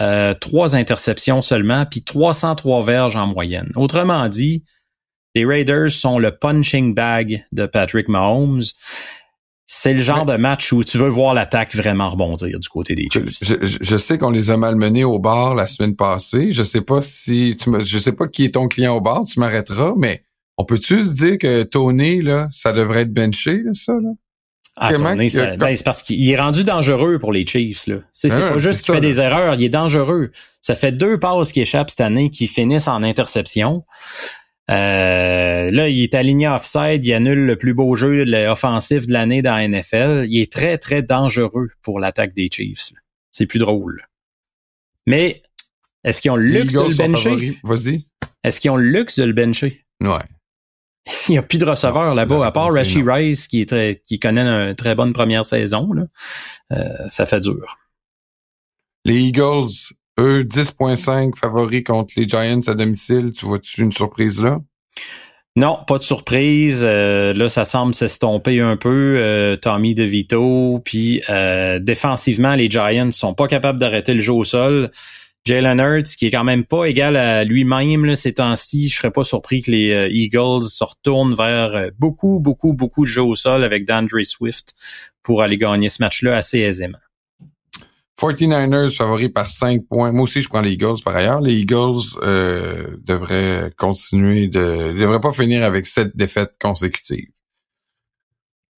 euh, 0.02 0.34
3 0.34 0.76
interceptions 0.76 1.42
seulement, 1.42 1.86
puis 1.86 2.04
303 2.04 2.84
verges 2.84 3.16
en 3.16 3.26
moyenne. 3.26 3.72
Autrement 3.76 4.30
dit, 4.30 4.64
les 5.36 5.46
Raiders 5.46 5.92
sont 5.92 6.18
le 6.18 6.36
punching 6.36 6.96
bag 6.96 7.46
de 7.52 7.66
Patrick 7.66 8.08
Mahomes. 8.08 8.64
C'est 9.68 9.94
le 9.94 10.02
genre 10.02 10.26
de 10.26 10.38
match 10.38 10.72
où 10.72 10.84
tu 10.84 10.98
veux 10.98 11.10
voir 11.10 11.34
l'attaque 11.34 11.76
vraiment 11.76 12.08
rebondir 12.10 12.60
du 12.60 12.70
côté 12.70 12.94
des 12.94 13.08
Chiefs. 13.12 13.44
Je, 13.44 13.78
je, 13.82 13.98
sais 13.98 14.18
qu'on 14.18 14.30
les 14.30 14.52
a 14.52 14.58
malmenés 14.58 15.04
au 15.04 15.20
bar 15.20 15.56
la 15.56 15.66
semaine 15.66 15.96
passée. 15.96 16.52
Je 16.52 16.62
sais 16.62 16.82
pas 16.82 17.02
si 17.02 17.58
tu 17.60 17.72
me, 17.72 17.84
je 17.84 17.98
sais 17.98 18.12
pas 18.12 18.28
qui 18.28 18.46
est 18.46 18.54
ton 18.54 18.68
client 18.68 18.96
au 18.96 19.02
bar, 19.02 19.24
tu 19.26 19.40
m'arrêteras, 19.40 19.94
mais 19.98 20.24
on 20.58 20.66
peut-tu 20.66 21.02
se 21.04 21.16
dire 21.16 21.38
que 21.38 21.64
Tony, 21.64 22.22
là, 22.22 22.48
ça 22.52 22.74
devrait 22.74 23.02
être 23.02 23.14
benché, 23.14 23.64
là, 23.64 23.72
ça, 23.74 23.94
là? 23.94 24.12
Ah, 24.78 24.92
Tony, 24.94 25.30
ben, 25.58 25.76
c'est 25.76 25.84
parce 25.86 26.04
qu'il 26.04 26.30
est 26.30 26.36
rendu 26.36 26.66
dangereux 26.66 27.18
pour 27.18 27.32
les 27.32 27.48
Chiefs. 27.48 27.88
Là. 27.88 28.00
C'est, 28.12 28.32
ah, 28.32 28.52
pas 28.52 28.58
juste 28.58 28.84
qu'il 28.84 28.94
fait 28.94 29.00
des 29.00 29.22
erreurs, 29.22 29.56
il 29.56 29.64
est 29.64 29.70
dangereux. 29.70 30.32
Ça 30.60 30.76
fait 30.76 30.92
deux 30.92 31.18
passes 31.18 31.54
qui 31.54 31.62
échappent 31.62 31.90
cette 31.90 32.02
année 32.02 32.30
qui 32.30 32.46
finissent 32.46 32.90
en 32.90 33.02
interception. 33.02 33.86
Euh, 34.72 35.70
là, 35.70 35.90
il 35.90 36.02
est 36.02 36.16
aligné 36.16 36.48
offside, 36.48 37.06
il 37.06 37.14
annule 37.14 37.46
le 37.46 37.56
plus 37.56 37.74
beau 37.74 37.96
jeu 37.96 38.26
offensif 38.48 39.06
de 39.06 39.14
l'année 39.14 39.42
dans 39.42 39.56
la 39.56 39.68
NFL. 39.68 40.26
Il 40.30 40.40
est 40.42 40.52
très, 40.52 40.78
très 40.78 41.02
dangereux 41.04 41.70
pour 41.82 42.00
l'attaque 42.00 42.34
des 42.34 42.50
Chiefs. 42.52 42.94
C'est 43.32 43.46
plus 43.46 43.60
drôle. 43.60 44.08
Mais 45.06 45.44
est-ce 46.04 46.22
qu'ils 46.22 46.32
ont 46.32 46.36
le 46.36 46.48
luxe 46.48 46.74
de 46.74 46.80
le 46.80 46.96
bencher? 46.96 47.60
Vas-y. 47.64 48.08
Est-ce 48.44 48.60
qu'ils 48.60 48.72
ont 48.72 48.78
le 48.78 48.90
luxe 48.90 49.20
de 49.20 49.26
le 49.26 49.34
bencher? 49.34 49.86
Ouais. 50.02 50.24
il 51.30 51.32
n'y 51.32 51.38
a 51.38 51.44
plus 51.44 51.58
de 51.58 51.66
receveurs 51.66 52.16
là-bas, 52.16 52.46
à 52.46 52.52
part 52.52 52.72
Rashi 52.72 53.04
Rice 53.06 53.48
qui, 53.48 53.62
est 53.62 54.04
qui 54.04 54.20
connaît 54.20 54.42
une 54.42 54.76
très 54.76 54.96
bonne 54.96 55.14
première 55.14 55.46
saison. 55.46 55.92
Là. 55.94 56.06
Euh, 56.72 57.08
ça 57.08 57.26
fait 57.26 57.40
dur. 57.40 57.78
Les 59.04 59.20
Eagles 59.22 59.94
eux, 60.20 60.44
10.5 60.44 61.36
favoris 61.36 61.84
contre 61.84 62.14
les 62.18 62.28
Giants 62.28 62.68
à 62.68 62.74
domicile. 62.74 63.32
Tu 63.32 63.46
vois-tu 63.46 63.82
une 63.82 63.94
surprise 63.94 64.42
là? 64.42 64.60
Non, 65.58 65.80
pas 65.88 65.98
de 65.98 66.04
surprise. 66.04 66.84
Euh, 66.84 67.34
là, 67.34 67.48
ça 67.48 67.64
semble 67.64 67.94
s'estomper 67.94 68.60
un 68.60 68.76
peu. 68.76 69.16
Euh, 69.18 69.56
Tommy 69.56 69.96
DeVito, 69.96 70.82
puis 70.84 71.22
euh, 71.30 71.80
défensivement, 71.80 72.56
les 72.56 72.70
Giants 72.70 73.12
sont 73.12 73.34
pas 73.34 73.48
capables 73.48 73.80
d'arrêter 73.80 74.14
le 74.14 74.20
jeu 74.20 74.34
au 74.34 74.44
sol. 74.44 74.92
Jalen 75.46 75.80
Hurts, 75.80 76.18
qui 76.18 76.26
est 76.26 76.32
quand 76.32 76.44
même 76.44 76.66
pas 76.66 76.86
égal 76.86 77.16
à 77.16 77.44
lui-même 77.46 78.16
ces 78.16 78.34
temps-ci, 78.34 78.90
je 78.90 78.98
serais 78.98 79.12
pas 79.12 79.24
surpris 79.24 79.62
que 79.62 79.70
les 79.72 80.10
Eagles 80.12 80.64
se 80.64 80.84
retournent 80.84 81.36
vers 81.36 81.92
beaucoup, 82.00 82.40
beaucoup, 82.40 82.74
beaucoup 82.74 83.04
de 83.04 83.10
jeux 83.10 83.22
au 83.22 83.36
sol 83.36 83.64
avec 83.64 83.86
DeAndre 83.86 84.26
Swift 84.26 84.74
pour 85.22 85.44
aller 85.44 85.60
gagner 85.60 85.88
ce 85.88 86.02
match-là 86.02 86.36
assez 86.36 86.60
aisément. 86.60 86.98
49ers 88.20 88.96
favoris 88.96 89.30
par 89.30 89.50
5 89.50 89.82
points. 89.90 90.12
Moi 90.12 90.24
aussi, 90.24 90.42
je 90.42 90.48
prends 90.50 90.62
les 90.62 90.72
Eagles 90.72 91.02
par 91.04 91.16
ailleurs. 91.16 91.42
Les 91.42 91.54
Eagles 91.54 92.00
euh, 92.24 92.96
devraient 93.04 93.72
continuer 93.78 94.48
de 94.48 94.98
devraient 94.98 95.20
pas 95.20 95.32
finir 95.34 95.64
avec 95.64 95.86
sept 95.88 96.16
défaites 96.16 96.54
consécutives. 96.62 97.28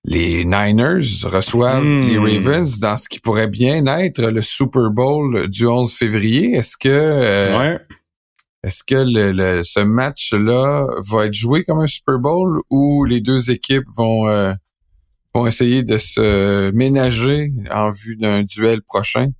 les 0.04 0.46
Niners 0.46 1.26
reçoivent 1.26 1.84
Hmm. 1.84 2.04
les 2.04 2.18
Ravens 2.18 2.80
dans 2.80 2.96
ce 2.96 3.10
qui 3.10 3.20
pourrait 3.20 3.50
bien 3.50 3.86
être 3.98 4.22
le 4.32 4.42
Super 4.42 4.90
Bowl 4.90 5.48
du 5.50 5.68
11 5.68 5.94
février. 5.94 6.54
Est-ce 6.54 6.78
que 6.78 6.88
euh, 6.90 7.60
Ouais. 7.60 7.80
est-ce 8.64 8.84
que 8.86 8.96
le, 8.96 9.32
le- 9.34 9.64
ce 9.64 9.82
match-là 9.82 10.88
va 11.12 11.26
être 11.26 11.34
joué 11.34 11.64
comme 11.66 11.80
un 11.80 11.88
Super 11.88 12.20
Bowl 12.20 12.62
ou 12.70 13.04
les 13.04 13.20
deux 13.20 13.52
équipes 13.52 13.84
vont 13.96 14.28
euh, 14.30 14.54
vont 15.38 15.48
essayer 15.48 15.84
de 15.84 15.98
se 15.98 16.72
ménager 16.72 17.52
en 17.72 17.92
vue 17.92 18.16
d'un 18.16 18.44
duel 18.44 18.82
prochain? 18.82 19.32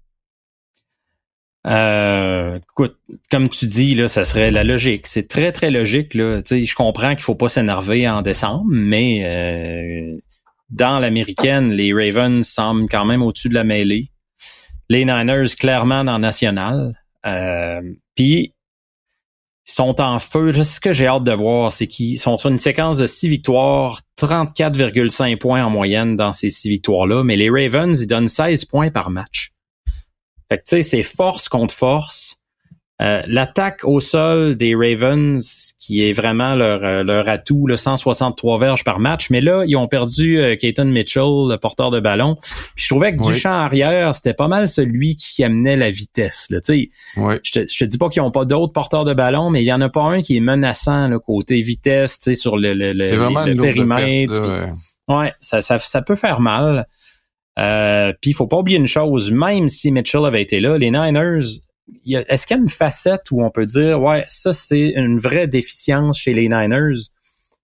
Euh, 1.66 2.60
écoute, 2.72 2.98
comme 3.30 3.50
tu 3.50 3.68
dis, 3.68 3.96
là, 3.96 4.08
ça 4.08 4.24
serait 4.24 4.52
la 4.52 4.64
logique. 4.64 5.06
C'est 5.08 5.28
très, 5.28 5.52
très 5.52 5.70
logique. 5.70 6.14
Là. 6.14 6.42
Je 6.50 6.76
comprends 6.76 7.14
qu'il 7.14 7.24
faut 7.24 7.36
pas 7.36 7.50
s'énerver 7.50 8.08
en 8.08 8.22
décembre, 8.22 8.66
mais 8.70 9.24
euh, 9.26 10.18
dans 10.70 11.00
l'américaine, 11.00 11.74
les 11.74 11.94
Ravens 11.94 12.48
semblent 12.48 12.88
quand 12.90 13.06
même 13.06 13.22
au-dessus 13.22 13.50
de 13.50 13.54
la 13.54 13.66
mêlée. 13.66 14.12
Les 14.90 15.04
Niners, 15.04 15.56
clairement, 15.60 16.06
dans 16.06 16.14
la 16.14 16.20
nationale. 16.20 16.94
Euh, 17.26 17.82
Puis, 18.16 18.54
sont 19.66 20.00
en 20.00 20.18
feu. 20.20 20.54
Ce 20.64 20.80
que 20.80 20.94
j'ai 20.94 21.08
hâte 21.08 21.24
de 21.24 21.34
voir, 21.34 21.74
c'est 21.74 21.88
qu'ils 21.88 22.18
sont 22.18 22.38
sur 22.38 22.50
une 22.50 22.58
séquence 22.58 22.98
de 22.98 23.06
six 23.06 23.28
victoires, 23.28 24.02
34,5 24.20 25.38
points 25.38 25.64
en 25.64 25.70
moyenne 25.70 26.16
dans 26.16 26.34
ces 26.34 26.50
six 26.50 26.70
victoires-là. 26.70 27.24
Mais 27.24 27.36
les 27.36 27.50
Ravens, 27.50 28.02
ils 28.02 28.08
donnent 28.08 28.28
16 28.28 28.66
points 28.66 28.90
par 28.90 29.10
match. 29.10 29.52
Fait 30.50 30.58
que 30.58 30.64
tu 30.64 30.78
sais, 30.78 30.82
c'est 30.82 31.04
force 31.04 31.50
contre 31.50 31.74
force. 31.74 32.44
Euh, 33.00 33.22
L'attaque 33.28 33.82
au 33.84 34.00
sol 34.00 34.56
des 34.56 34.74
Ravens, 34.74 35.40
qui 35.78 36.02
est 36.04 36.14
vraiment 36.14 36.56
leur, 36.56 36.84
euh, 36.84 37.04
leur 37.04 37.30
atout, 37.30 37.68
là, 37.68 37.78
163 37.78 38.58
verges 38.58 38.84
par 38.84 38.98
match. 39.00 39.30
Mais 39.30 39.40
là, 39.40 39.64
ils 39.68 39.76
ont 39.76 39.88
perdu 39.88 40.40
euh, 40.40 40.56
Keaton 40.56 40.86
Mitchell, 40.86 41.22
le 41.50 41.58
porteur 41.58 41.92
de 41.92 42.00
ballon. 42.00 42.38
Puis 42.76 42.86
je 42.86 42.88
trouvais 42.90 43.16
que 43.16 43.22
Oui. 43.22 43.34
du 43.34 43.40
champ 43.40 43.52
arrière, 43.52 44.16
c'était 44.16 44.34
pas 44.34 44.48
mal 44.48 44.68
celui 44.68 45.16
qui 45.16 45.44
amenait 45.44 45.78
la 45.78 45.92
vitesse. 45.92 46.48
Là. 46.50 46.60
Tu 46.60 46.74
sais, 46.74 46.90
Oui. 47.22 47.36
je 47.44 47.52
te, 47.52 47.66
je 47.72 47.80
te 47.80 47.86
dis 47.86 48.00
pas 48.00 48.10
qu'ils 48.10 48.24
ont 48.24 48.32
pas 48.32 48.46
d'autres 48.46 48.74
porteurs 48.74 49.06
de 49.06 49.14
ballon, 49.14 49.52
mais 49.52 49.62
il 49.62 49.66
y 49.68 49.74
en 49.74 49.82
a 49.82 49.90
pas 49.90 50.02
un 50.02 50.22
qui 50.24 50.36
est 50.38 50.42
menaçant 50.42 51.08
là, 51.08 51.20
côté 51.20 51.62
vitesse, 51.62 52.18
tu 52.18 52.24
sais, 52.32 52.34
sur 52.36 52.58
le, 52.58 52.74
le, 52.74 52.94
le, 52.94 53.04
le 53.06 53.62
périmètre. 53.62 54.32
perte, 54.32 54.42
puis- 54.42 54.50
là. 54.50 54.70
Ouais, 55.20 55.32
ça, 55.40 55.62
ça, 55.62 55.78
ça 55.78 56.02
peut 56.02 56.16
faire 56.16 56.40
mal. 56.40 56.88
Euh, 57.60 58.12
Puis 58.22 58.32
il 58.32 58.34
faut 58.34 58.48
pas 58.48 58.58
oublier 58.58 58.78
une 58.78 58.88
chose, 58.88 59.32
même 59.32 59.68
si 59.68 59.92
Mitchell 59.92 60.26
avait 60.26 60.42
été 60.42 60.60
là, 60.60 60.78
les 60.78 60.92
Niners, 60.92 61.46
est-ce 62.06 62.46
qu'il 62.46 62.58
y 62.58 62.60
a 62.60 62.64
une 62.64 62.70
facette 62.70 63.32
où 63.32 63.44
on 63.44 63.50
peut 63.50 63.66
dire, 63.66 64.02
ouais, 64.02 64.24
ça 64.28 64.54
c'est 64.54 64.90
une 64.90 65.18
vraie 65.18 65.48
déficience 65.48 66.18
chez 66.18 66.34
les 66.34 66.50
Niners? 66.50 67.12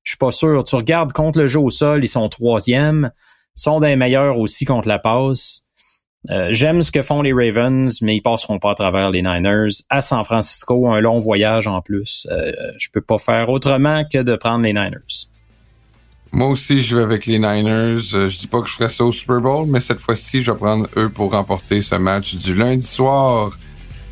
Je 0.03 0.11
suis 0.11 0.17
pas 0.17 0.31
sûr. 0.31 0.63
Tu 0.63 0.75
regardes 0.75 1.13
contre 1.13 1.39
le 1.39 1.47
jeu 1.47 1.59
au 1.59 1.69
sol, 1.69 2.03
ils 2.03 2.07
sont 2.07 2.27
troisième, 2.29 3.11
sont 3.55 3.79
des 3.79 3.95
meilleurs 3.95 4.37
aussi 4.37 4.65
contre 4.65 4.87
la 4.87 4.99
passe. 4.99 5.63
Euh, 6.29 6.49
J'aime 6.51 6.81
ce 6.81 6.91
que 6.91 7.01
font 7.01 7.21
les 7.21 7.33
Ravens, 7.33 8.01
mais 8.01 8.15
ils 8.15 8.21
passeront 8.21 8.59
pas 8.59 8.71
à 8.71 8.75
travers 8.75 9.11
les 9.11 9.21
Niners 9.21 9.71
à 9.89 10.01
San 10.01 10.23
Francisco, 10.23 10.89
un 10.89 11.01
long 11.01 11.19
voyage 11.19 11.67
en 11.67 11.81
plus. 11.81 12.27
Euh, 12.31 12.51
je 12.77 12.89
peux 12.91 13.01
pas 13.01 13.17
faire 13.17 13.49
autrement 13.49 14.03
que 14.11 14.19
de 14.19 14.35
prendre 14.35 14.63
les 14.63 14.73
Niners. 14.73 15.27
Moi 16.31 16.47
aussi, 16.47 16.81
je 16.81 16.97
vais 16.97 17.03
avec 17.03 17.25
les 17.25 17.39
Niners. 17.39 18.15
Euh, 18.15 18.27
Je 18.27 18.39
dis 18.39 18.47
pas 18.47 18.61
que 18.61 18.67
je 18.67 18.73
ferais 18.73 18.89
ça 18.89 19.03
au 19.03 19.11
Super 19.11 19.41
Bowl, 19.41 19.67
mais 19.67 19.81
cette 19.81 19.99
fois-ci, 19.99 20.43
je 20.43 20.51
vais 20.51 20.57
prendre 20.57 20.87
eux 20.97 21.09
pour 21.09 21.31
remporter 21.31 21.81
ce 21.81 21.95
match 21.95 22.35
du 22.35 22.55
lundi 22.55 22.85
soir. 22.85 23.51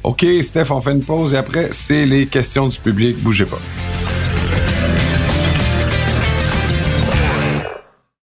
OK, 0.03 0.25
Steph, 0.41 0.71
on 0.71 0.81
fait 0.81 0.91
une 0.91 1.03
pause 1.03 1.33
et 1.33 1.37
après, 1.37 1.69
c'est 1.71 2.05
les 2.05 2.25
questions 2.25 2.67
du 2.67 2.79
public. 2.79 3.21
Bougez 3.21 3.45
pas. 3.45 3.59